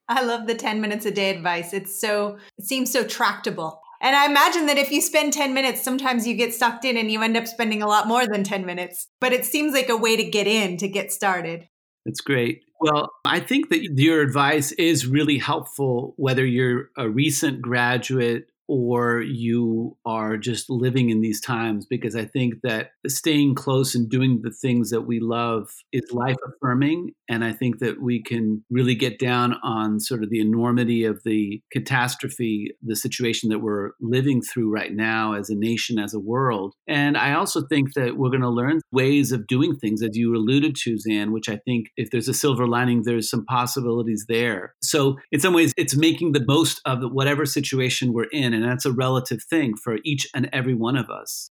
I 0.09 0.23
love 0.23 0.47
the 0.47 0.55
10 0.55 0.81
minutes 0.81 1.05
a 1.05 1.11
day 1.11 1.31
advice. 1.31 1.73
It's 1.73 2.01
so, 2.01 2.39
it 2.59 2.65
seems 2.65 2.93
so 2.93 3.03
tractable. 3.05 3.81
And 4.01 4.15
I 4.15 4.27
imagine 4.27 4.67
that 4.67 4.79
if 4.79 4.91
you 4.91 5.01
spend 5.01 5.33
10 5.33 5.55
minutes, 5.55 5.83
sometimes 5.83 6.27
you 6.27 6.35
get 6.35 6.55
sucked 6.55 6.85
in 6.85 6.97
and 6.97 7.11
you 7.11 7.23
end 7.23 7.37
up 7.37 7.47
spending 7.47 7.83
a 7.83 7.89
lot 7.89 8.07
more 8.07 8.27
than 8.27 8.45
10 8.45 8.67
minutes. 8.67 9.09
But 9.21 9.33
it 9.33 9.45
seems 9.45 9.73
like 9.73 9.89
a 9.89 9.97
way 9.97 10.17
to 10.17 10.25
get 10.25 10.47
in, 10.47 10.77
to 10.79 10.89
get 10.89 11.13
started. 11.13 11.69
That's 12.05 12.21
great. 12.21 12.63
Well, 12.81 13.11
I 13.25 13.41
think 13.41 13.71
that 13.71 13.83
your 13.83 14.21
advice 14.21 14.73
is 14.73 15.07
really 15.07 15.39
helpful, 15.39 16.15
whether 16.17 16.45
you're 16.45 16.91
a 16.97 17.09
recent 17.09 17.63
graduate 17.63 18.47
or 18.69 19.21
you 19.21 19.97
are 20.05 20.37
just 20.37 20.69
living 20.69 21.11
in 21.11 21.21
these 21.21 21.41
times 21.41 21.87
because 21.87 22.17
I 22.17 22.25
think 22.25 22.55
that 22.63 22.91
staying 23.07 23.55
close 23.55 23.95
and 23.95 24.09
doing 24.09 24.41
the 24.43 24.51
things 24.51 24.91
that 24.91 25.03
we 25.03 25.21
love 25.21 25.71
is 25.93 26.11
life 26.13 26.37
affirming. 26.47 27.11
And 27.29 27.45
I 27.45 27.53
think 27.53 27.79
that 27.79 28.01
we 28.01 28.23
can 28.23 28.65
really 28.71 28.95
get 28.95 29.19
down 29.19 29.55
on 29.63 30.01
sort 30.01 30.23
of 30.23 30.31
the 30.31 30.41
enormity 30.41 31.05
of 31.05 31.23
the 31.25 31.61
catastrophe, 31.73 32.73
the 32.83 32.97
situation 32.97 33.51
that 33.51 33.61
we're 33.61 33.91
living 34.01 34.43
through 34.43 34.73
right 34.73 34.93
now 34.93 35.35
as 35.35 35.51
a 35.51 35.55
nation, 35.55 35.99
as 35.99 36.15
a 36.15 36.21
world. 36.21 36.75
And 36.89 37.17
I 37.17 37.35
also 37.35 37.63
think 37.67 37.95
that 37.95 38.17
we're 38.17 38.31
going 38.31 38.41
to 38.41 38.49
learn 38.49 38.81
ways 38.93 39.33
of 39.33 39.47
doing 39.47 39.77
things, 39.77 40.03
as 40.03 40.17
you 40.17 40.35
alluded 40.35 40.77
to, 40.83 40.99
Zan, 40.99 41.33
which 41.33 41.49
I 41.49 41.59
think 41.65 41.89
if 41.97 42.11
there's 42.11 42.29
a 42.29 42.35
silver 42.35 42.67
lining, 42.67 43.03
there's 43.03 43.31
some 43.31 43.45
possibilities 43.45 44.27
there. 44.29 44.75
So, 44.83 45.17
in 45.31 45.41
some 45.41 45.55
ways, 45.55 45.73
it's 45.77 45.97
making 45.97 46.33
the 46.33 46.45
most 46.47 46.81
of 46.85 47.01
whatever 47.13 47.47
situation 47.47 48.13
we're 48.13 48.25
in 48.33 48.55
and 48.57 48.65
that's 48.65 48.87
a 48.87 48.93
relative 48.93 49.43
thing 49.43 49.77
for 49.77 49.99
each 50.05 50.27
and 50.35 50.49
every 50.53 50.75
one 50.75 50.97
of 50.97 51.11
us. 51.11 51.51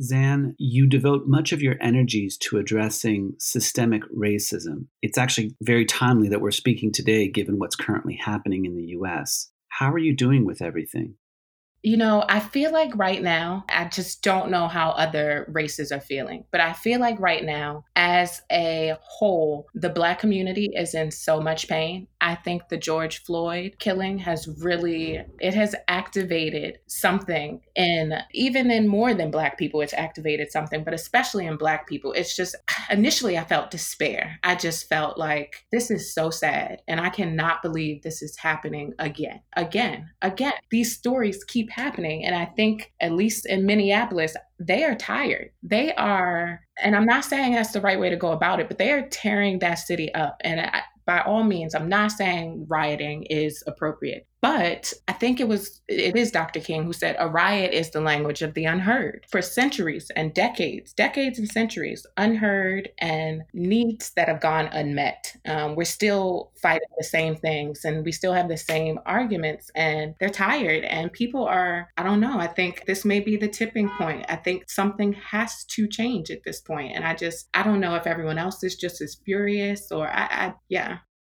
Zan, 0.00 0.56
you 0.58 0.88
devote 0.88 1.26
much 1.26 1.52
of 1.52 1.62
your 1.62 1.76
energies 1.80 2.36
to 2.38 2.58
addressing 2.58 3.34
systemic 3.38 4.02
racism. 4.10 4.86
It's 5.00 5.18
actually 5.18 5.54
very 5.62 5.84
timely 5.84 6.28
that 6.30 6.40
we're 6.40 6.50
speaking 6.50 6.90
today, 6.90 7.28
given 7.28 7.58
what's 7.58 7.76
currently 7.76 8.18
happening 8.22 8.64
in 8.64 8.74
the 8.74 8.96
US. 8.98 9.50
How 9.68 9.92
are 9.92 9.98
you 9.98 10.16
doing 10.16 10.44
with 10.44 10.60
everything? 10.60 11.14
You 11.82 11.96
know, 11.96 12.24
I 12.28 12.38
feel 12.38 12.70
like 12.72 12.96
right 12.96 13.20
now, 13.20 13.64
I 13.68 13.86
just 13.86 14.22
don't 14.22 14.52
know 14.52 14.68
how 14.68 14.90
other 14.90 15.46
races 15.48 15.90
are 15.90 16.00
feeling, 16.00 16.44
but 16.52 16.60
I 16.60 16.74
feel 16.74 17.00
like 17.00 17.18
right 17.18 17.44
now, 17.44 17.84
as 17.96 18.40
a 18.52 18.94
whole, 19.02 19.66
the 19.74 19.88
Black 19.88 20.20
community 20.20 20.70
is 20.76 20.94
in 20.94 21.10
so 21.10 21.40
much 21.40 21.66
pain. 21.66 22.06
I 22.22 22.36
think 22.36 22.68
the 22.68 22.76
George 22.76 23.22
Floyd 23.24 23.76
killing 23.80 24.16
has 24.18 24.48
really, 24.60 25.20
it 25.40 25.54
has 25.54 25.74
activated 25.88 26.78
something 26.86 27.60
in, 27.74 28.14
even 28.32 28.70
in 28.70 28.86
more 28.86 29.12
than 29.12 29.32
Black 29.32 29.58
people, 29.58 29.80
it's 29.80 29.92
activated 29.92 30.52
something, 30.52 30.84
but 30.84 30.94
especially 30.94 31.46
in 31.46 31.56
Black 31.56 31.88
people. 31.88 32.12
It's 32.12 32.36
just, 32.36 32.54
initially, 32.88 33.36
I 33.36 33.44
felt 33.44 33.72
despair. 33.72 34.38
I 34.44 34.54
just 34.54 34.88
felt 34.88 35.18
like 35.18 35.66
this 35.72 35.90
is 35.90 36.14
so 36.14 36.30
sad, 36.30 36.80
and 36.86 37.00
I 37.00 37.10
cannot 37.10 37.60
believe 37.60 38.02
this 38.02 38.22
is 38.22 38.36
happening 38.36 38.94
again, 39.00 39.40
again, 39.56 40.08
again. 40.22 40.52
These 40.70 40.96
stories 40.96 41.42
keep 41.42 41.70
happening. 41.70 42.24
And 42.24 42.36
I 42.36 42.44
think, 42.44 42.92
at 43.00 43.12
least 43.12 43.46
in 43.46 43.66
Minneapolis, 43.66 44.36
they 44.60 44.84
are 44.84 44.94
tired. 44.94 45.50
They 45.64 45.92
are, 45.94 46.60
and 46.80 46.94
I'm 46.94 47.04
not 47.04 47.24
saying 47.24 47.52
that's 47.52 47.72
the 47.72 47.80
right 47.80 47.98
way 47.98 48.10
to 48.10 48.16
go 48.16 48.30
about 48.30 48.60
it, 48.60 48.68
but 48.68 48.78
they 48.78 48.92
are 48.92 49.08
tearing 49.08 49.58
that 49.58 49.74
city 49.74 50.14
up. 50.14 50.36
And 50.42 50.60
I, 50.60 50.82
by 51.04 51.20
all 51.20 51.44
means, 51.44 51.74
I'm 51.74 51.88
not 51.88 52.12
saying 52.12 52.66
rioting 52.68 53.24
is 53.24 53.62
appropriate, 53.66 54.26
but 54.42 54.92
I 55.06 55.12
think 55.12 55.38
it 55.38 55.46
was, 55.46 55.80
it 55.86 56.16
is 56.16 56.32
Dr. 56.32 56.58
King 56.58 56.82
who 56.82 56.92
said 56.92 57.14
a 57.20 57.28
riot 57.28 57.72
is 57.72 57.92
the 57.92 58.00
language 58.00 58.42
of 58.42 58.54
the 58.54 58.64
unheard. 58.64 59.24
For 59.30 59.40
centuries 59.40 60.10
and 60.16 60.34
decades, 60.34 60.92
decades 60.92 61.38
and 61.38 61.48
centuries, 61.48 62.04
unheard 62.16 62.88
and 62.98 63.44
needs 63.54 64.10
that 64.16 64.26
have 64.26 64.40
gone 64.40 64.66
unmet. 64.66 65.36
Um, 65.46 65.76
we're 65.76 65.84
still 65.84 66.50
fighting 66.60 66.88
the 66.98 67.04
same 67.04 67.36
things 67.36 67.84
and 67.84 68.04
we 68.04 68.10
still 68.10 68.32
have 68.32 68.48
the 68.48 68.56
same 68.56 68.98
arguments 69.06 69.70
and 69.76 70.16
they're 70.18 70.28
tired 70.28 70.82
and 70.82 71.12
people 71.12 71.44
are, 71.44 71.88
I 71.96 72.02
don't 72.02 72.20
know, 72.20 72.40
I 72.40 72.48
think 72.48 72.84
this 72.84 73.04
may 73.04 73.20
be 73.20 73.36
the 73.36 73.46
tipping 73.46 73.90
point. 73.90 74.26
I 74.28 74.34
think 74.34 74.68
something 74.68 75.12
has 75.12 75.64
to 75.66 75.86
change 75.86 76.32
at 76.32 76.42
this 76.44 76.60
point. 76.60 76.96
And 76.96 77.04
I 77.04 77.14
just, 77.14 77.48
I 77.54 77.62
don't 77.62 77.80
know 77.80 77.94
if 77.94 78.08
everyone 78.08 78.38
else 78.38 78.64
is 78.64 78.74
just 78.74 79.00
as 79.00 79.14
furious 79.24 79.92
or 79.92 80.08
I, 80.08 80.22
I 80.22 80.54
yeah. 80.68 80.98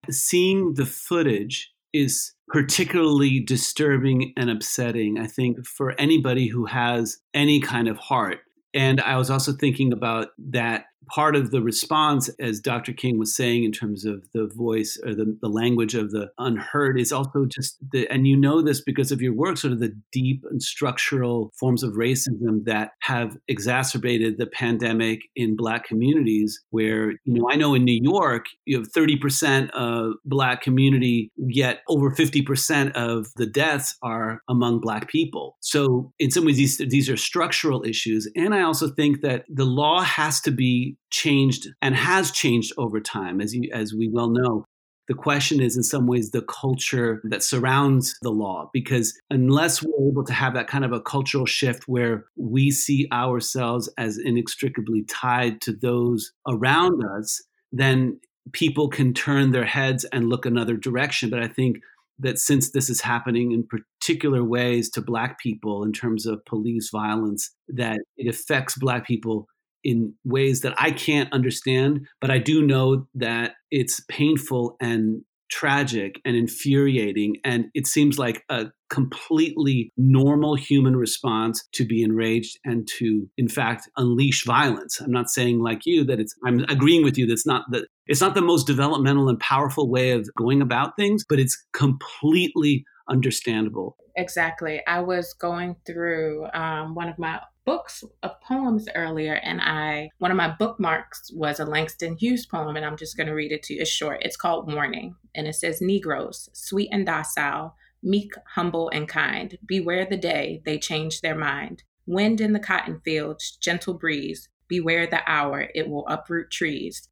Seeing 0.09 0.75
the 0.75 0.87
footage 0.87 1.72
is 1.93 2.33
particularly 2.49 3.41
disturbing 3.41 4.33
and 4.37 4.51
upsetting, 4.51 5.19
I 5.19 5.27
think, 5.27 5.67
for 5.67 5.99
anybody 5.99 6.49
who 6.49 6.67
has 6.67 7.19
any 7.35 7.61
kind 7.61 7.89
of 7.89 7.97
heart. 7.99 8.41
And 8.75 9.01
I 9.01 9.17
was 9.17 9.31
also 9.31 9.53
thinking 9.53 9.93
about 9.93 10.29
that 10.51 10.85
part 11.09 11.37
of 11.37 11.51
the 11.51 11.63
response, 11.63 12.29
as 12.41 12.61
Dr. 12.61 12.93
King 12.93 13.19
was 13.19 13.35
saying, 13.35 13.65
in 13.65 13.73
terms 13.73 14.05
of 14.05 14.23
the 14.33 14.47
voice 14.47 14.99
or 15.05 15.15
the, 15.15 15.37
the 15.41 15.49
language 15.49 15.95
of 15.95 16.11
the 16.11 16.31
unheard, 16.39 16.99
is 16.99 17.13
also 17.13 17.45
just 17.47 17.79
the, 17.93 18.09
and 18.09 18.27
you 18.27 18.37
know 18.37 18.63
this 18.63 18.81
because 18.81 19.13
of 19.13 19.21
your 19.21 19.35
work, 19.35 19.57
sort 19.57 19.73
of 19.73 19.81
the 19.81 19.95
deep 20.13 20.45
and 20.51 20.63
structural 20.63 21.53
forms 21.59 21.83
of 21.83 21.95
racism 21.95 22.65
that 22.65 22.93
have 23.01 23.37
exacerbated 23.49 24.39
the 24.39 24.47
pandemic 24.47 25.21
in 25.37 25.57
Black 25.57 25.85
communities. 25.85 26.61
Where, 26.71 27.13
you 27.13 27.19
know, 27.27 27.49
I 27.51 27.57
know 27.57 27.75
in 27.75 27.85
New 27.85 28.01
York, 28.03 28.47
you 28.65 28.79
have 28.79 28.91
30% 28.93 29.71
of 29.71 30.15
Black 30.25 30.63
community, 30.63 31.31
yet 31.37 31.81
over 31.89 32.11
50% 32.11 32.93
of 32.93 33.27
the 33.37 33.47
deaths 33.47 33.97
are 34.03 34.43
among 34.49 34.81
Black 34.81 35.09
people. 35.09 35.57
So, 35.61 36.13
in 36.19 36.31
some 36.31 36.45
ways, 36.45 36.57
these, 36.57 36.79
these 36.79 37.11
are 37.11 37.17
structural 37.17 37.85
issues. 37.85 38.29
And 38.37 38.55
I 38.55 38.63
also 38.63 38.89
think 38.89 39.21
that 39.23 39.45
the 39.49 39.65
law 39.65 40.03
has 40.03 40.41
to 40.43 40.51
be 40.51 40.92
changed 41.11 41.69
and 41.81 41.95
has 41.95 42.31
changed 42.31 42.73
over 42.79 43.01
time, 43.01 43.41
as 43.41 43.55
you, 43.55 43.71
as 43.73 43.95
we 43.95 44.09
well 44.09 44.31
know. 44.31 44.65
The 45.09 45.15
question 45.15 45.61
is, 45.61 45.77
in 45.77 45.83
some 45.83 46.07
ways, 46.07 46.31
the 46.31 46.43
culture 46.43 47.21
that 47.25 47.43
surrounds 47.43 48.15
the 48.23 48.31
law, 48.31 48.71
because 48.73 49.19
unless 49.31 49.83
we're 49.83 50.11
able 50.11 50.25
to 50.25 50.33
have 50.33 50.55
that 50.55 50.69
kind 50.69 50.85
of 50.85 50.93
a 50.93 51.01
cultural 51.01 51.45
shift 51.45 51.85
where 51.89 52.25
we 52.37 52.71
see 52.71 53.09
ourselves 53.13 53.93
as 53.99 54.17
inextricably 54.17 55.05
tied 55.11 55.61
to 55.63 55.73
those 55.73 56.33
around 56.47 57.03
us, 57.19 57.43
then 57.73 58.21
people 58.53 58.89
can 58.89 59.13
turn 59.13 59.51
their 59.51 59.65
heads 59.65 60.05
and 60.13 60.29
look 60.29 60.47
another 60.47 60.77
direction. 60.77 61.31
But 61.31 61.43
I 61.43 61.49
think 61.49 61.79
that 62.19 62.39
since 62.39 62.71
this 62.71 62.89
is 62.89 63.01
happening 63.01 63.53
in 63.53 63.67
particular 63.67 64.45
ways 64.45 64.89
to 64.91 65.03
Black 65.03 65.41
people 65.41 65.83
in 65.83 65.93
terms 65.93 66.27
of 66.27 66.45
police 66.45 66.91
violence, 66.91 67.51
that 67.69 67.99
it 68.17 68.29
affects 68.29 68.79
Black 68.79 69.07
people 69.07 69.47
in 69.85 70.15
ways 70.25 70.61
that 70.61 70.75
I 70.79 70.91
can't 70.91 71.33
understand, 71.33 72.07
but 72.21 72.31
I 72.31 72.39
do 72.39 72.65
know 72.65 73.07
that 73.15 73.55
it's 73.71 74.01
painful 74.09 74.77
and 74.81 75.23
tragic 75.53 76.19
and 76.25 76.35
infuriating. 76.35 77.37
And 77.45 77.67
it 77.75 77.87
seems 77.87 78.19
like 78.19 78.43
a 78.49 78.67
completely 78.89 79.93
normal 79.99 80.55
human 80.55 80.97
response 80.97 81.63
to 81.75 81.85
be 81.85 82.03
enraged 82.03 82.59
and 82.65 82.89
to, 82.99 83.29
in 83.37 83.49
fact, 83.49 83.89
unleash 83.99 84.47
violence. 84.47 84.99
I'm 84.99 85.13
not 85.13 85.29
saying 85.29 85.61
like 85.61 85.83
you 85.85 86.05
that 86.05 86.19
it's, 86.19 86.35
I'm 86.47 86.65
agreeing 86.71 87.05
with 87.05 87.19
you 87.19 87.27
that's 87.27 87.47
not 87.47 87.65
the, 87.71 87.87
it's 88.07 88.21
not 88.21 88.35
the 88.35 88.41
most 88.41 88.67
developmental 88.67 89.29
and 89.29 89.39
powerful 89.39 89.91
way 89.91 90.13
of 90.13 90.27
going 90.39 90.63
about 90.63 90.97
things, 90.97 91.23
but 91.29 91.39
it's 91.39 91.63
completely 91.75 92.85
understandable. 93.09 93.97
Exactly. 94.17 94.83
I 94.87 95.01
was 95.01 95.33
going 95.35 95.77
through 95.87 96.47
um, 96.53 96.95
one 96.95 97.09
of 97.09 97.19
my 97.19 97.41
books 97.65 98.05
of 98.23 98.41
poems 98.41 98.89
earlier, 98.95 99.35
and 99.35 99.61
I 99.61 100.11
one 100.19 100.31
of 100.31 100.37
my 100.37 100.55
bookmarks 100.59 101.31
was 101.33 101.61
a 101.61 101.65
Langston 101.65 102.17
Hughes 102.17 102.47
poem, 102.47 102.77
and 102.77 102.85
I'm 102.85 102.97
just 102.97 103.17
going 103.17 103.29
to 103.29 103.35
read 103.35 103.53
it 103.53 103.63
to 103.65 103.75
you. 103.75 103.81
It's 103.81 103.91
short. 103.91 104.23
It's 104.23 104.37
called 104.37 104.73
Warning, 104.73 105.15
and 105.35 105.47
it 105.47 105.55
says, 105.55 105.81
"Negroes, 105.81 106.49
sweet 106.53 106.91
and 106.93 107.07
docile, 107.07 107.75
meek, 108.03 108.33
humble, 108.55 108.91
and 108.91 109.09
kind, 109.09 109.57
beware 109.65 110.05
the 110.05 110.17
day 110.17 110.61
they 110.65 110.79
change 110.79 111.21
their 111.21 111.37
mind. 111.37 111.85
Wind 112.07 112.41
in 112.41 112.53
the 112.53 112.61
cotton 112.61 113.01
fields, 113.05 113.57
gentle 113.61 113.95
breeze, 113.95 114.49
beware 114.69 115.07
the 115.07 115.23
hour 115.31 115.69
it 115.75 115.89
will 115.89 116.07
uproot 116.09 116.51
trees." 116.51 117.09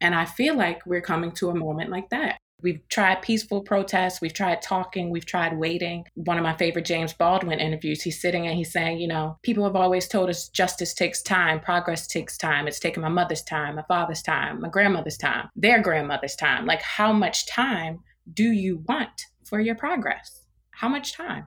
And 0.00 0.14
I 0.14 0.26
feel 0.26 0.56
like 0.56 0.86
we're 0.86 1.00
coming 1.00 1.32
to 1.32 1.50
a 1.50 1.54
moment 1.54 1.90
like 1.90 2.10
that. 2.10 2.38
We've 2.60 2.80
tried 2.88 3.22
peaceful 3.22 3.60
protests, 3.60 4.20
we've 4.20 4.32
tried 4.32 4.62
talking, 4.62 5.10
we've 5.10 5.24
tried 5.24 5.56
waiting. 5.56 6.04
One 6.14 6.38
of 6.38 6.42
my 6.42 6.56
favorite 6.56 6.86
James 6.86 7.12
Baldwin 7.12 7.60
interviews, 7.60 8.02
he's 8.02 8.20
sitting 8.20 8.48
and 8.48 8.56
he's 8.56 8.72
saying, 8.72 8.98
you 8.98 9.06
know, 9.06 9.38
people 9.44 9.62
have 9.62 9.76
always 9.76 10.08
told 10.08 10.28
us 10.28 10.48
justice 10.48 10.92
takes 10.92 11.22
time, 11.22 11.60
progress 11.60 12.08
takes 12.08 12.36
time. 12.36 12.66
It's 12.66 12.80
taken 12.80 13.00
my 13.00 13.08
mother's 13.08 13.42
time, 13.42 13.76
my 13.76 13.84
father's 13.86 14.22
time, 14.22 14.60
my 14.60 14.68
grandmother's 14.68 15.16
time, 15.16 15.48
their 15.54 15.80
grandmother's 15.80 16.34
time. 16.34 16.66
Like, 16.66 16.82
how 16.82 17.12
much 17.12 17.46
time 17.46 18.00
do 18.34 18.50
you 18.50 18.82
want 18.88 19.26
for 19.44 19.60
your 19.60 19.76
progress? 19.76 20.42
How 20.72 20.88
much 20.88 21.12
time? 21.12 21.46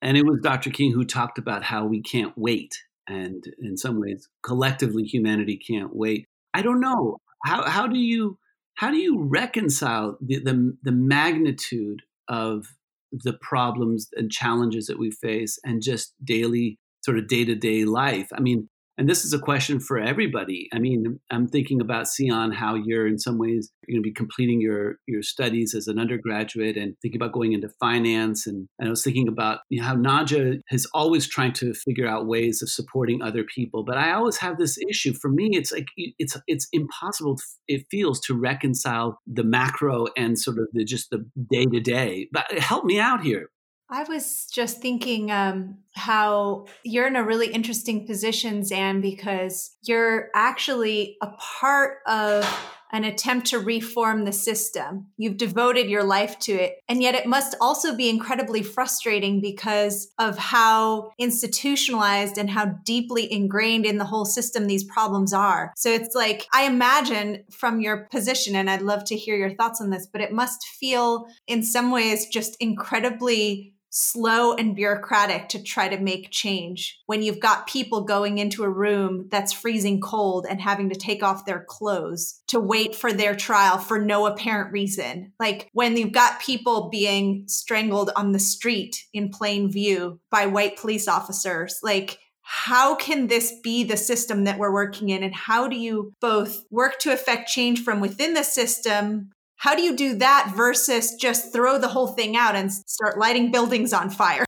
And 0.00 0.16
it 0.16 0.24
was 0.24 0.40
Dr. 0.42 0.70
King 0.70 0.92
who 0.92 1.04
talked 1.04 1.38
about 1.38 1.62
how 1.62 1.84
we 1.84 2.00
can't 2.00 2.32
wait. 2.36 2.74
And 3.06 3.44
in 3.60 3.76
some 3.76 4.00
ways, 4.00 4.28
collectively, 4.42 5.02
humanity 5.02 5.58
can't 5.58 5.94
wait. 5.94 6.26
I 6.54 6.62
don't 6.62 6.80
know. 6.80 7.18
How, 7.44 7.68
how 7.68 7.86
do 7.86 7.98
you 7.98 8.38
how 8.78 8.92
do 8.92 8.96
you 8.96 9.20
reconcile 9.20 10.16
the, 10.20 10.38
the, 10.38 10.76
the 10.84 10.92
magnitude 10.92 12.02
of 12.28 12.66
the 13.10 13.32
problems 13.32 14.08
and 14.14 14.30
challenges 14.30 14.86
that 14.86 15.00
we 15.00 15.10
face 15.10 15.58
and 15.64 15.82
just 15.82 16.14
daily 16.22 16.78
sort 17.04 17.18
of 17.18 17.26
day-to-day 17.26 17.84
life? 17.84 18.28
I 18.32 18.40
mean 18.40 18.68
and 18.98 19.08
this 19.08 19.24
is 19.24 19.32
a 19.32 19.38
question 19.38 19.78
for 19.78 19.98
everybody. 19.98 20.68
I 20.74 20.80
mean, 20.80 21.20
I'm 21.30 21.46
thinking 21.46 21.80
about 21.80 22.08
Sion, 22.08 22.50
how 22.50 22.74
you're 22.74 23.06
in 23.06 23.18
some 23.18 23.38
ways 23.38 23.70
you're 23.86 23.94
going 23.94 24.02
to 24.02 24.08
be 24.08 24.12
completing 24.12 24.60
your 24.60 24.96
your 25.06 25.22
studies 25.22 25.72
as 25.72 25.86
an 25.86 26.00
undergraduate 26.00 26.76
and 26.76 26.96
thinking 27.00 27.20
about 27.20 27.32
going 27.32 27.52
into 27.52 27.68
finance. 27.80 28.46
And, 28.46 28.68
and 28.78 28.88
I 28.88 28.90
was 28.90 29.04
thinking 29.04 29.28
about 29.28 29.60
you 29.70 29.80
know, 29.80 29.86
how 29.86 29.94
Naja 29.94 30.58
is 30.72 30.86
always 30.92 31.28
trying 31.28 31.52
to 31.54 31.72
figure 31.74 32.08
out 32.08 32.26
ways 32.26 32.60
of 32.60 32.70
supporting 32.70 33.22
other 33.22 33.44
people. 33.44 33.84
But 33.84 33.98
I 33.98 34.12
always 34.12 34.38
have 34.38 34.58
this 34.58 34.76
issue. 34.90 35.14
For 35.14 35.30
me, 35.30 35.50
it's 35.52 35.70
like 35.70 35.86
it's 35.96 36.36
it's 36.48 36.66
impossible. 36.72 37.36
It 37.68 37.86
feels 37.92 38.20
to 38.22 38.34
reconcile 38.34 39.20
the 39.28 39.44
macro 39.44 40.06
and 40.16 40.36
sort 40.36 40.58
of 40.58 40.66
the 40.72 40.84
just 40.84 41.10
the 41.10 41.24
day 41.48 41.66
to 41.66 41.80
day. 41.80 42.28
But 42.32 42.50
help 42.58 42.84
me 42.84 42.98
out 42.98 43.22
here. 43.22 43.48
I 43.90 44.02
was 44.04 44.46
just 44.52 44.82
thinking 44.82 45.30
um, 45.30 45.78
how 45.94 46.66
you're 46.84 47.06
in 47.06 47.16
a 47.16 47.24
really 47.24 47.50
interesting 47.50 48.06
position, 48.06 48.62
Zan, 48.62 49.00
because 49.00 49.74
you're 49.82 50.28
actually 50.34 51.16
a 51.22 51.28
part 51.28 51.98
of 52.06 52.44
an 52.92 53.04
attempt 53.04 53.48
to 53.48 53.58
reform 53.58 54.24
the 54.24 54.32
system. 54.32 55.06
You've 55.16 55.36
devoted 55.36 55.90
your 55.90 56.04
life 56.04 56.38
to 56.40 56.52
it. 56.52 56.76
And 56.88 57.02
yet 57.02 57.14
it 57.14 57.26
must 57.26 57.54
also 57.60 57.94
be 57.94 58.08
incredibly 58.08 58.62
frustrating 58.62 59.40
because 59.40 60.08
of 60.18 60.38
how 60.38 61.10
institutionalized 61.18 62.38
and 62.38 62.48
how 62.48 62.66
deeply 62.84 63.30
ingrained 63.30 63.84
in 63.84 63.98
the 63.98 64.06
whole 64.06 64.24
system 64.24 64.66
these 64.66 64.84
problems 64.84 65.32
are. 65.34 65.72
So 65.76 65.90
it's 65.90 66.14
like, 66.14 66.46
I 66.52 66.64
imagine 66.64 67.44
from 67.50 67.80
your 67.80 68.08
position, 68.10 68.56
and 68.56 68.70
I'd 68.70 68.82
love 68.82 69.04
to 69.06 69.16
hear 69.16 69.36
your 69.36 69.54
thoughts 69.54 69.80
on 69.80 69.90
this, 69.90 70.06
but 70.06 70.22
it 70.22 70.32
must 70.32 70.66
feel 70.66 71.26
in 71.46 71.62
some 71.62 71.90
ways 71.90 72.26
just 72.28 72.56
incredibly 72.58 73.74
slow 73.90 74.54
and 74.54 74.76
bureaucratic 74.76 75.48
to 75.48 75.62
try 75.62 75.88
to 75.88 75.98
make 75.98 76.30
change 76.30 77.00
when 77.06 77.22
you've 77.22 77.40
got 77.40 77.66
people 77.66 78.02
going 78.02 78.38
into 78.38 78.64
a 78.64 78.70
room 78.70 79.26
that's 79.30 79.52
freezing 79.52 80.00
cold 80.00 80.46
and 80.48 80.60
having 80.60 80.88
to 80.90 80.94
take 80.94 81.22
off 81.22 81.46
their 81.46 81.64
clothes 81.68 82.40
to 82.48 82.60
wait 82.60 82.94
for 82.94 83.12
their 83.12 83.34
trial 83.34 83.78
for 83.78 83.98
no 83.98 84.26
apparent 84.26 84.72
reason. 84.72 85.32
Like 85.40 85.68
when 85.72 85.96
you've 85.96 86.12
got 86.12 86.40
people 86.40 86.88
being 86.90 87.44
strangled 87.46 88.10
on 88.16 88.32
the 88.32 88.38
street 88.38 89.04
in 89.12 89.30
plain 89.30 89.70
view 89.70 90.20
by 90.30 90.46
white 90.46 90.76
police 90.76 91.08
officers, 91.08 91.80
like 91.82 92.18
how 92.50 92.94
can 92.94 93.26
this 93.26 93.52
be 93.62 93.84
the 93.84 93.98
system 93.98 94.44
that 94.44 94.58
we're 94.58 94.72
working 94.72 95.10
in? 95.10 95.22
And 95.22 95.34
how 95.34 95.68
do 95.68 95.76
you 95.76 96.14
both 96.18 96.64
work 96.70 96.98
to 97.00 97.12
affect 97.12 97.50
change 97.50 97.84
from 97.84 98.00
within 98.00 98.32
the 98.32 98.42
system? 98.42 99.32
How 99.58 99.74
do 99.74 99.82
you 99.82 99.96
do 99.96 100.14
that 100.18 100.52
versus 100.56 101.16
just 101.16 101.52
throw 101.52 101.78
the 101.78 101.88
whole 101.88 102.06
thing 102.06 102.36
out 102.36 102.54
and 102.54 102.72
start 102.72 103.18
lighting 103.18 103.50
buildings 103.50 103.92
on 103.92 104.08
fire? 104.08 104.44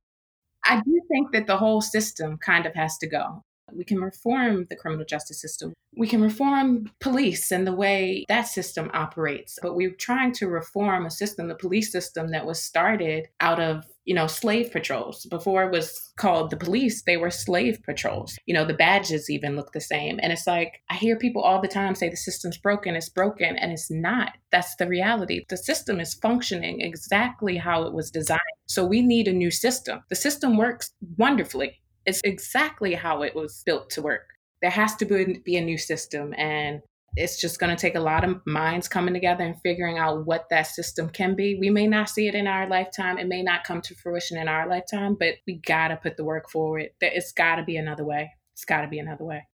I 0.65 0.81
do 0.81 1.01
think 1.09 1.33
that 1.33 1.49
the 1.49 1.57
whole 1.57 1.81
system 1.81 2.39
kind 2.39 2.65
of 2.65 2.75
has 2.75 2.97
to 2.99 3.09
go. 3.09 3.43
We 3.73 3.85
can 3.85 4.01
reform 4.01 4.67
the 4.71 4.77
criminal 4.77 5.05
justice 5.05 5.41
system. 5.41 5.73
We 5.97 6.07
can 6.07 6.21
reform 6.21 6.93
police 7.01 7.51
and 7.51 7.67
the 7.67 7.75
way 7.75 8.25
that 8.29 8.43
system 8.43 8.89
operates. 8.95 9.59
But 9.61 9.75
we're 9.75 9.91
trying 9.91 10.33
to 10.35 10.49
reform 10.49 11.07
a 11.07 11.11
system, 11.11 11.49
the 11.49 11.57
police 11.57 11.91
system 11.91 12.31
that 12.31 12.47
was 12.47 12.63
started 12.63 13.29
out 13.41 13.59
of 13.59 13.85
you 14.11 14.17
know, 14.17 14.27
slave 14.27 14.73
patrols. 14.73 15.25
Before 15.27 15.63
it 15.63 15.71
was 15.71 16.13
called 16.17 16.51
the 16.51 16.57
police, 16.57 17.05
they 17.05 17.17
were 17.17 17.31
slave 17.31 17.79
patrols. 17.85 18.37
You 18.45 18.55
know, 18.55 18.65
the 18.65 18.75
badges 18.75 19.31
even 19.31 19.55
look 19.55 19.71
the 19.71 19.81
same. 19.81 20.19
And 20.21 20.33
it's 20.33 20.49
like, 20.49 20.83
I 20.91 20.97
hear 20.97 21.17
people 21.17 21.43
all 21.43 21.63
the 21.63 21.69
time 21.69 21.95
say 21.95 22.09
the 22.09 22.17
system's 22.17 22.59
broken, 22.59 22.97
it's 22.97 23.09
broken, 23.09 23.57
and 23.57 23.71
it's 23.71 23.89
not. 23.89 24.33
That's 24.51 24.75
the 24.75 24.89
reality. 24.89 25.45
The 25.49 25.57
system 25.57 26.01
is 26.01 26.15
functioning 26.15 26.81
exactly 26.81 27.57
how 27.57 27.85
it 27.85 27.93
was 27.93 28.11
designed. 28.11 28.41
So 28.67 28.85
we 28.85 29.01
need 29.01 29.29
a 29.29 29.33
new 29.33 29.53
system. 29.53 30.03
The 30.09 30.17
system 30.17 30.57
works 30.57 30.91
wonderfully. 31.17 31.81
It's 32.05 32.21
exactly 32.25 32.95
how 32.95 33.23
it 33.23 33.37
was 33.37 33.63
built 33.65 33.91
to 33.91 34.03
work. 34.03 34.27
There 34.61 34.73
has 34.73 34.97
to 34.97 35.05
be 35.05 35.57
a 35.57 35.65
new 35.65 35.79
system. 35.79 36.35
And 36.37 36.81
it's 37.17 37.41
just 37.41 37.59
going 37.59 37.75
to 37.75 37.81
take 37.81 37.97
a 37.97 38.01
lot 38.01 38.25
of 38.25 38.41
minds 38.47 38.89
coming 38.89 39.15
together 39.15 39.45
and 39.45 39.61
figuring 39.63 39.99
out 39.99 40.27
what 40.27 40.47
that 40.51 40.67
system 40.67 41.09
can 41.09 41.35
be. 41.35 41.57
We 41.61 41.71
may 41.71 41.87
not 41.87 42.09
see 42.09 42.29
it 42.29 42.35
in 42.35 42.47
our 42.47 42.69
lifetime. 42.69 43.19
It 43.19 43.27
may 43.27 43.43
not 43.43 43.65
come 43.65 43.81
to 43.83 43.95
fruition 43.95 44.39
in 44.39 44.49
our 44.49 44.69
lifetime, 44.69 45.17
but 45.19 45.35
we 45.47 45.55
got 45.55 45.89
to 45.89 45.97
put 45.97 46.17
the 46.17 46.25
work 46.25 46.51
forward. 46.51 46.91
It's 47.01 47.33
got 47.33 47.57
to 47.57 47.65
be 47.65 47.77
another 47.77 48.05
way. 48.05 48.31
It's 48.55 48.65
got 48.65 48.83
to 48.83 48.89
be 48.89 48.99
another 48.99 49.25
way. 49.25 49.47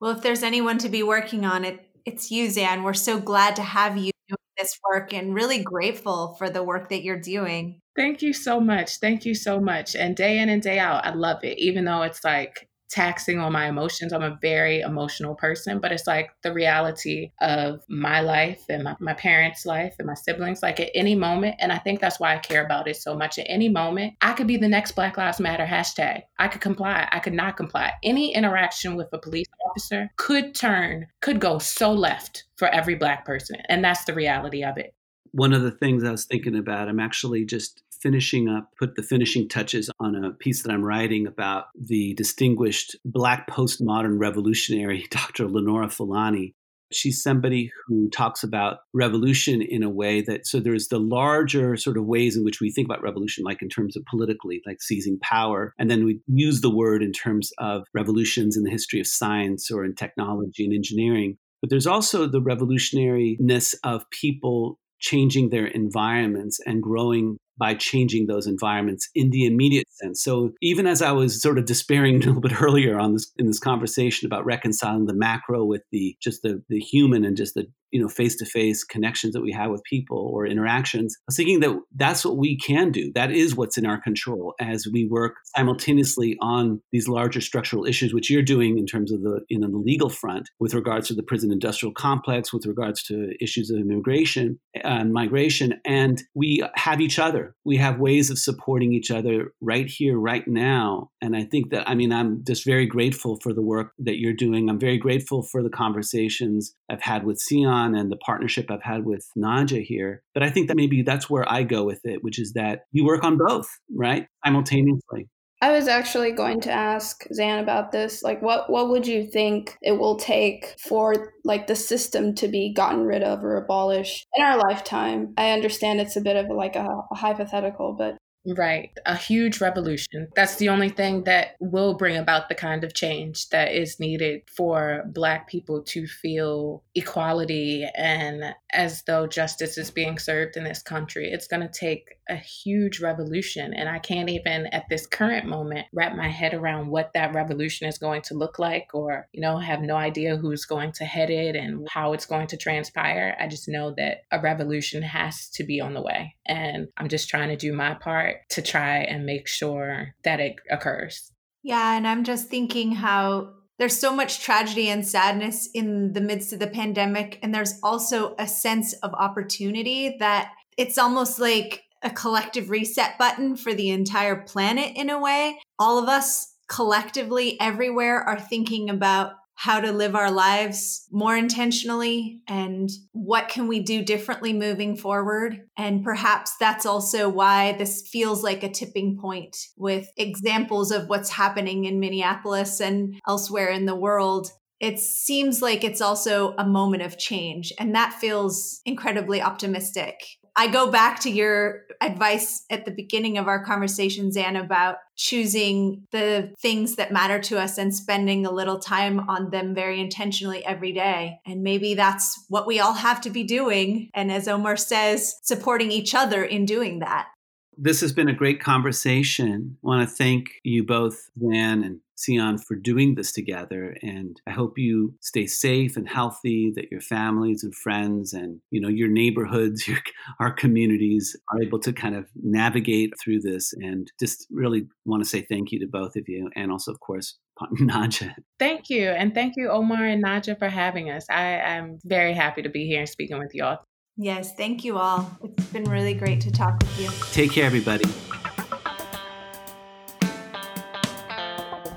Well, 0.00 0.12
if 0.12 0.22
there's 0.22 0.42
anyone 0.42 0.78
to 0.78 0.88
be 0.88 1.02
working 1.02 1.44
on 1.44 1.64
it, 1.64 1.80
it's 2.04 2.30
you, 2.30 2.50
Zan. 2.50 2.82
We're 2.82 2.94
so 2.94 3.18
glad 3.18 3.56
to 3.56 3.62
have 3.62 3.96
you 3.96 4.12
doing 4.28 4.36
this 4.56 4.78
work 4.88 5.12
and 5.12 5.34
really 5.34 5.62
grateful 5.62 6.34
for 6.38 6.48
the 6.48 6.62
work 6.62 6.88
that 6.90 7.02
you're 7.02 7.20
doing. 7.20 7.80
Thank 7.96 8.22
you 8.22 8.32
so 8.32 8.60
much. 8.60 8.98
Thank 8.98 9.24
you 9.24 9.34
so 9.34 9.58
much. 9.58 9.96
And 9.96 10.14
day 10.14 10.38
in 10.38 10.48
and 10.48 10.62
day 10.62 10.78
out, 10.78 11.04
I 11.04 11.14
love 11.14 11.44
it, 11.44 11.58
even 11.58 11.84
though 11.84 12.02
it's 12.02 12.22
like 12.24 12.68
taxing 12.88 13.38
on 13.38 13.52
my 13.52 13.68
emotions. 13.68 14.12
I'm 14.12 14.22
a 14.22 14.38
very 14.40 14.80
emotional 14.80 15.34
person, 15.34 15.78
but 15.80 15.92
it's 15.92 16.06
like 16.06 16.30
the 16.42 16.52
reality 16.52 17.32
of 17.40 17.82
my 17.88 18.20
life 18.20 18.62
and 18.68 18.84
my, 18.84 18.96
my 19.00 19.14
parents' 19.14 19.66
life 19.66 19.96
and 19.98 20.06
my 20.06 20.14
siblings. 20.14 20.62
Like 20.62 20.80
at 20.80 20.90
any 20.94 21.14
moment, 21.14 21.56
and 21.58 21.72
I 21.72 21.78
think 21.78 22.00
that's 22.00 22.20
why 22.20 22.34
I 22.34 22.38
care 22.38 22.64
about 22.64 22.88
it 22.88 22.96
so 22.96 23.16
much. 23.16 23.38
At 23.38 23.46
any 23.48 23.68
moment, 23.68 24.14
I 24.20 24.32
could 24.32 24.46
be 24.46 24.56
the 24.56 24.68
next 24.68 24.92
Black 24.92 25.16
Lives 25.16 25.40
Matter 25.40 25.66
hashtag. 25.66 26.22
I 26.38 26.48
could 26.48 26.60
comply. 26.60 27.08
I 27.10 27.18
could 27.18 27.34
not 27.34 27.56
comply. 27.56 27.92
Any 28.02 28.34
interaction 28.34 28.96
with 28.96 29.08
a 29.12 29.18
police 29.18 29.46
officer 29.68 30.10
could 30.16 30.54
turn, 30.54 31.06
could 31.20 31.40
go 31.40 31.58
so 31.58 31.92
left 31.92 32.44
for 32.56 32.68
every 32.68 32.94
Black 32.94 33.24
person. 33.24 33.56
And 33.68 33.84
that's 33.84 34.04
the 34.04 34.14
reality 34.14 34.64
of 34.64 34.78
it. 34.78 34.94
One 35.32 35.52
of 35.52 35.62
the 35.62 35.70
things 35.70 36.02
I 36.02 36.10
was 36.10 36.24
thinking 36.24 36.56
about, 36.56 36.88
I'm 36.88 37.00
actually 37.00 37.44
just 37.44 37.82
finishing 38.06 38.48
up, 38.48 38.70
put 38.78 38.94
the 38.94 39.02
finishing 39.02 39.48
touches 39.48 39.90
on 39.98 40.14
a 40.14 40.30
piece 40.30 40.62
that 40.62 40.70
I'm 40.70 40.84
writing 40.84 41.26
about 41.26 41.64
the 41.74 42.14
distinguished 42.14 42.94
Black 43.04 43.50
postmodern 43.50 44.20
revolutionary, 44.20 45.08
Dr. 45.10 45.48
Lenora 45.48 45.90
Fulani. 45.90 46.54
She's 46.92 47.20
somebody 47.20 47.72
who 47.88 48.08
talks 48.10 48.44
about 48.44 48.78
revolution 48.94 49.60
in 49.60 49.82
a 49.82 49.90
way 49.90 50.20
that, 50.20 50.46
so 50.46 50.60
there's 50.60 50.86
the 50.86 51.00
larger 51.00 51.76
sort 51.76 51.98
of 51.98 52.04
ways 52.04 52.36
in 52.36 52.44
which 52.44 52.60
we 52.60 52.70
think 52.70 52.86
about 52.86 53.02
revolution, 53.02 53.42
like 53.42 53.60
in 53.60 53.68
terms 53.68 53.96
of 53.96 54.04
politically, 54.04 54.62
like 54.64 54.80
seizing 54.80 55.18
power. 55.18 55.74
And 55.76 55.90
then 55.90 56.04
we 56.04 56.20
use 56.28 56.60
the 56.60 56.70
word 56.70 57.02
in 57.02 57.10
terms 57.10 57.50
of 57.58 57.88
revolutions 57.92 58.56
in 58.56 58.62
the 58.62 58.70
history 58.70 59.00
of 59.00 59.08
science 59.08 59.68
or 59.68 59.84
in 59.84 59.96
technology 59.96 60.64
and 60.64 60.72
engineering. 60.72 61.38
But 61.60 61.70
there's 61.70 61.88
also 61.88 62.28
the 62.28 62.40
revolutionariness 62.40 63.74
of 63.82 64.08
people 64.10 64.78
changing 65.00 65.50
their 65.50 65.66
environments 65.66 66.60
and 66.66 66.82
growing 66.82 67.38
by 67.58 67.74
changing 67.74 68.26
those 68.26 68.46
environments 68.46 69.08
in 69.14 69.30
the 69.30 69.46
immediate 69.46 69.86
sense. 69.90 70.22
So 70.22 70.52
even 70.60 70.86
as 70.86 71.02
I 71.02 71.12
was 71.12 71.40
sort 71.40 71.58
of 71.58 71.64
despairing 71.64 72.16
a 72.22 72.26
little 72.26 72.40
bit 72.40 72.60
earlier 72.60 72.98
on 72.98 73.12
this 73.14 73.30
in 73.36 73.46
this 73.46 73.58
conversation 73.58 74.26
about 74.26 74.44
reconciling 74.44 75.06
the 75.06 75.14
macro 75.14 75.64
with 75.64 75.82
the 75.92 76.16
just 76.20 76.42
the 76.42 76.62
the 76.68 76.80
human 76.80 77.24
and 77.24 77.36
just 77.36 77.54
the 77.54 77.66
you 77.90 78.00
know 78.00 78.08
face 78.08 78.36
to 78.36 78.44
face 78.44 78.84
connections 78.84 79.32
that 79.34 79.42
we 79.42 79.52
have 79.52 79.70
with 79.70 79.82
people 79.84 80.30
or 80.32 80.46
interactions, 80.46 81.16
I 81.20 81.24
was 81.28 81.36
thinking 81.36 81.60
that 81.60 81.76
that's 81.94 82.24
what 82.24 82.36
we 82.36 82.56
can 82.58 82.90
do. 82.90 83.12
That 83.14 83.30
is 83.30 83.54
what's 83.54 83.78
in 83.78 83.86
our 83.86 84.00
control 84.00 84.54
as 84.60 84.86
we 84.92 85.06
work 85.06 85.34
simultaneously 85.56 86.36
on 86.40 86.80
these 86.92 87.08
larger 87.08 87.40
structural 87.40 87.84
issues, 87.84 88.14
which 88.14 88.30
you're 88.30 88.42
doing 88.42 88.78
in 88.78 88.86
terms 88.86 89.12
of 89.12 89.22
the 89.22 89.40
know 89.50 89.68
the 89.68 89.76
legal 89.76 90.08
front 90.08 90.48
with 90.60 90.74
regards 90.74 91.08
to 91.08 91.14
the 91.14 91.22
prison 91.22 91.52
industrial 91.52 91.92
complex, 91.92 92.52
with 92.52 92.66
regards 92.66 93.02
to 93.04 93.32
issues 93.40 93.70
of 93.70 93.78
immigration 93.78 94.58
uh, 94.76 94.80
and 94.86 95.12
migration, 95.12 95.80
and 95.84 96.22
we 96.34 96.62
have 96.76 97.00
each 97.00 97.18
other 97.18 97.54
we 97.66 97.76
have 97.76 97.98
ways 97.98 98.30
of 98.30 98.38
supporting 98.38 98.92
each 98.92 99.10
other 99.10 99.52
right 99.60 99.88
here, 99.88 100.16
right 100.16 100.46
now. 100.46 101.10
And 101.20 101.36
I 101.36 101.42
think 101.42 101.70
that, 101.70 101.88
I 101.88 101.96
mean, 101.96 102.12
I'm 102.12 102.44
just 102.46 102.64
very 102.64 102.86
grateful 102.86 103.40
for 103.42 103.52
the 103.52 103.60
work 103.60 103.92
that 103.98 104.18
you're 104.18 104.32
doing. 104.32 104.70
I'm 104.70 104.78
very 104.78 104.98
grateful 104.98 105.42
for 105.42 105.64
the 105.64 105.68
conversations 105.68 106.74
I've 106.88 107.02
had 107.02 107.24
with 107.24 107.42
Sion 107.42 107.66
and 107.94 108.10
the 108.10 108.16
partnership 108.16 108.70
I've 108.70 108.82
had 108.82 109.04
with 109.04 109.26
Naja 109.36 109.84
here. 109.84 110.22
But 110.34 110.42
I 110.42 110.50
think 110.50 110.68
that 110.68 110.76
maybe 110.76 111.02
that's 111.02 111.28
where 111.28 111.50
I 111.50 111.62
go 111.62 111.84
with 111.84 112.00
it, 112.04 112.22
which 112.22 112.38
is 112.38 112.52
that 112.54 112.82
you 112.92 113.04
work 113.04 113.24
on 113.24 113.38
both, 113.38 113.68
right? 113.94 114.26
Simultaneously. 114.44 115.28
I 115.62 115.72
was 115.72 115.88
actually 115.88 116.32
going 116.32 116.60
to 116.62 116.70
ask 116.70 117.24
Zan 117.32 117.60
about 117.60 117.90
this. 117.90 118.22
Like, 118.22 118.42
what 118.42 118.68
what 118.68 118.90
would 118.90 119.06
you 119.06 119.26
think 119.26 119.76
it 119.80 119.92
will 119.92 120.16
take 120.16 120.74
for 120.78 121.32
like 121.44 121.66
the 121.66 121.76
system 121.76 122.34
to 122.36 122.48
be 122.48 122.74
gotten 122.74 123.04
rid 123.04 123.22
of 123.22 123.42
or 123.42 123.56
abolished 123.56 124.26
in 124.36 124.44
our 124.44 124.58
lifetime? 124.58 125.32
I 125.38 125.52
understand 125.52 126.00
it's 126.00 126.16
a 126.16 126.20
bit 126.20 126.36
of 126.36 126.54
like 126.54 126.76
a, 126.76 126.86
a 127.10 127.14
hypothetical, 127.14 127.94
but 127.98 128.18
Right. 128.46 128.96
A 129.06 129.16
huge 129.16 129.60
revolution. 129.60 130.28
That's 130.36 130.56
the 130.56 130.68
only 130.68 130.88
thing 130.88 131.24
that 131.24 131.56
will 131.58 131.94
bring 131.94 132.16
about 132.16 132.48
the 132.48 132.54
kind 132.54 132.84
of 132.84 132.94
change 132.94 133.48
that 133.48 133.72
is 133.72 133.98
needed 133.98 134.42
for 134.46 135.02
Black 135.06 135.48
people 135.48 135.82
to 135.82 136.06
feel 136.06 136.84
equality 136.94 137.88
and 137.96 138.54
as 138.72 139.02
though 139.02 139.26
justice 139.26 139.78
is 139.78 139.90
being 139.90 140.18
served 140.18 140.56
in 140.56 140.64
this 140.64 140.82
country. 140.82 141.30
It's 141.30 141.48
going 141.48 141.62
to 141.66 141.68
take 141.68 142.18
a 142.28 142.36
huge 142.36 143.00
revolution. 143.00 143.72
And 143.74 143.88
I 143.88 143.98
can't 143.98 144.28
even 144.28 144.66
at 144.66 144.88
this 144.88 145.06
current 145.06 145.46
moment 145.46 145.86
wrap 145.92 146.14
my 146.14 146.28
head 146.28 146.54
around 146.54 146.88
what 146.88 147.12
that 147.14 147.34
revolution 147.34 147.88
is 147.88 147.98
going 147.98 148.22
to 148.22 148.34
look 148.34 148.58
like 148.58 148.88
or, 148.94 149.28
you 149.32 149.40
know, 149.40 149.58
have 149.58 149.80
no 149.80 149.96
idea 149.96 150.36
who's 150.36 150.64
going 150.64 150.92
to 150.92 151.04
head 151.04 151.30
it 151.30 151.56
and 151.56 151.88
how 151.88 152.12
it's 152.12 152.26
going 152.26 152.46
to 152.48 152.56
transpire. 152.56 153.36
I 153.40 153.48
just 153.48 153.68
know 153.68 153.92
that 153.96 154.22
a 154.30 154.40
revolution 154.40 155.02
has 155.02 155.48
to 155.50 155.64
be 155.64 155.80
on 155.80 155.94
the 155.94 156.02
way. 156.02 156.36
And 156.46 156.88
I'm 156.96 157.08
just 157.08 157.28
trying 157.28 157.48
to 157.48 157.56
do 157.56 157.72
my 157.72 157.94
part 157.94 158.35
to 158.50 158.62
try 158.62 158.98
and 158.98 159.26
make 159.26 159.46
sure 159.48 160.14
that 160.24 160.40
it 160.40 160.56
occurs. 160.70 161.32
Yeah. 161.62 161.96
And 161.96 162.06
I'm 162.06 162.24
just 162.24 162.48
thinking 162.48 162.92
how 162.92 163.52
there's 163.78 163.98
so 163.98 164.14
much 164.14 164.40
tragedy 164.42 164.88
and 164.88 165.06
sadness 165.06 165.68
in 165.74 166.12
the 166.12 166.20
midst 166.20 166.52
of 166.52 166.60
the 166.60 166.66
pandemic. 166.66 167.38
And 167.42 167.54
there's 167.54 167.78
also 167.82 168.34
a 168.38 168.46
sense 168.46 168.92
of 168.94 169.12
opportunity 169.14 170.16
that 170.18 170.52
it's 170.78 170.98
almost 170.98 171.38
like 171.38 171.82
a 172.02 172.10
collective 172.10 172.70
reset 172.70 173.18
button 173.18 173.56
for 173.56 173.74
the 173.74 173.90
entire 173.90 174.36
planet 174.36 174.92
in 174.96 175.10
a 175.10 175.20
way. 175.20 175.58
All 175.78 175.98
of 176.02 176.08
us 176.08 176.54
collectively 176.68 177.60
everywhere 177.60 178.20
are 178.20 178.40
thinking 178.40 178.90
about 178.90 179.32
how 179.56 179.80
to 179.80 179.90
live 179.90 180.14
our 180.14 180.30
lives 180.30 181.08
more 181.10 181.34
intentionally 181.34 182.40
and 182.46 182.90
what 183.12 183.48
can 183.48 183.66
we 183.66 183.80
do 183.80 184.04
differently 184.04 184.52
moving 184.52 184.94
forward. 184.94 185.62
And 185.78 186.04
perhaps 186.04 186.52
that's 186.60 186.84
also 186.84 187.30
why 187.30 187.72
this 187.72 188.06
feels 188.06 188.44
like 188.44 188.62
a 188.62 188.70
tipping 188.70 189.18
point 189.18 189.56
with 189.78 190.10
examples 190.18 190.90
of 190.92 191.08
what's 191.08 191.30
happening 191.30 191.86
in 191.86 191.98
Minneapolis 191.98 192.80
and 192.80 193.16
elsewhere 193.26 193.70
in 193.70 193.86
the 193.86 193.96
world. 193.96 194.50
It 194.78 194.98
seems 194.98 195.62
like 195.62 195.84
it's 195.84 196.02
also 196.02 196.54
a 196.58 196.66
moment 196.66 197.02
of 197.02 197.16
change 197.16 197.72
and 197.78 197.94
that 197.94 198.12
feels 198.12 198.82
incredibly 198.84 199.40
optimistic 199.40 200.20
I 200.58 200.68
go 200.68 200.90
back 200.90 201.20
to 201.20 201.30
your 201.30 201.82
advice 202.00 202.64
at 202.70 202.84
the 202.86 202.90
beginning 202.90 203.36
of 203.36 203.46
our 203.46 203.62
conversation, 203.64 204.32
Zan, 204.32 204.56
about 204.56 204.96
choosing 205.14 206.06
the 206.12 206.52
things 206.58 206.96
that 206.96 207.12
matter 207.12 207.38
to 207.40 207.58
us 207.58 207.76
and 207.76 207.94
spending 207.94 208.46
a 208.46 208.50
little 208.50 208.78
time 208.78 209.28
on 209.28 209.50
them 209.50 209.74
very 209.74 210.00
intentionally 210.00 210.64
every 210.64 210.92
day. 210.92 211.40
And 211.46 211.62
maybe 211.62 211.94
that's 211.94 212.42
what 212.48 212.66
we 212.66 212.80
all 212.80 212.94
have 212.94 213.20
to 213.22 213.30
be 213.30 213.44
doing. 213.44 214.10
And 214.14 214.32
as 214.32 214.48
Omar 214.48 214.76
says, 214.76 215.34
supporting 215.42 215.90
each 215.90 216.14
other 216.14 216.42
in 216.42 216.64
doing 216.64 217.00
that. 217.00 217.28
This 217.76 218.00
has 218.00 218.12
been 218.12 218.28
a 218.28 218.34
great 218.34 218.60
conversation. 218.60 219.76
I 219.84 219.86
want 219.86 220.08
to 220.08 220.14
thank 220.14 220.52
you 220.64 220.82
both, 220.82 221.30
Zan 221.38 221.84
and 221.84 222.00
Sion, 222.18 222.58
for 222.58 222.74
doing 222.74 223.14
this 223.14 223.32
together. 223.32 223.96
And 224.02 224.40
I 224.46 224.50
hope 224.50 224.78
you 224.78 225.14
stay 225.20 225.46
safe 225.46 225.96
and 225.96 226.08
healthy, 226.08 226.72
that 226.74 226.90
your 226.90 227.00
families 227.00 227.62
and 227.62 227.74
friends 227.74 228.32
and, 228.32 228.60
you 228.70 228.80
know, 228.80 228.88
your 228.88 229.08
neighborhoods, 229.08 229.86
your, 229.88 229.98
our 230.40 230.52
communities 230.52 231.36
are 231.52 231.62
able 231.62 231.78
to 231.80 231.92
kind 231.92 232.16
of 232.16 232.26
navigate 232.34 233.12
through 233.22 233.40
this. 233.40 233.72
And 233.74 234.10
just 234.18 234.46
really 234.50 234.86
want 235.04 235.22
to 235.22 235.28
say 235.28 235.42
thank 235.42 235.72
you 235.72 235.80
to 235.80 235.86
both 235.86 236.16
of 236.16 236.28
you. 236.28 236.50
And 236.56 236.72
also, 236.72 236.92
of 236.92 237.00
course, 237.00 237.38
Naja. 237.80 238.34
Thank 238.58 238.90
you. 238.90 239.10
And 239.10 239.34
thank 239.34 239.54
you, 239.56 239.70
Omar 239.70 240.04
and 240.04 240.24
Naja, 240.24 240.58
for 240.58 240.68
having 240.68 241.10
us. 241.10 241.26
I 241.30 241.42
am 241.42 241.98
very 242.04 242.34
happy 242.34 242.62
to 242.62 242.68
be 242.68 242.86
here 242.86 243.00
and 243.00 243.08
speaking 243.08 243.38
with 243.38 243.54
you 243.54 243.64
all. 243.64 243.84
Yes, 244.18 244.54
thank 244.54 244.82
you 244.84 244.96
all. 244.96 245.30
It's 245.42 245.66
been 245.66 245.84
really 245.84 246.14
great 246.14 246.40
to 246.42 246.50
talk 246.50 246.80
with 246.80 247.00
you. 247.00 247.10
Take 247.32 247.52
care, 247.52 247.66
everybody. 247.66 248.04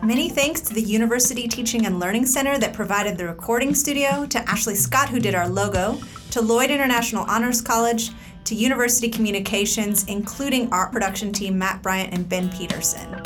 Many 0.10 0.28
thanks 0.28 0.62
to 0.62 0.74
the 0.74 0.82
University 0.82 1.48
Teaching 1.48 1.86
and 1.86 2.00
Learning 2.00 2.26
Center 2.26 2.58
that 2.58 2.74
provided 2.74 3.16
the 3.16 3.28
recording 3.28 3.76
studio, 3.76 4.26
to 4.26 4.40
Ashley 4.50 4.74
Scott, 4.74 5.08
who 5.08 5.20
did 5.20 5.36
our 5.36 5.48
logo, 5.48 6.02
to 6.32 6.42
Lloyd 6.42 6.72
International 6.72 7.26
Honors 7.30 7.62
College, 7.62 8.10
to 8.46 8.56
University 8.56 9.08
Communications, 9.08 10.06
including 10.06 10.68
our 10.74 10.90
production 10.90 11.32
team, 11.32 11.60
Matt 11.60 11.84
Bryant 11.84 12.12
and 12.12 12.28
Ben 12.28 12.50
Peterson. 12.50 13.22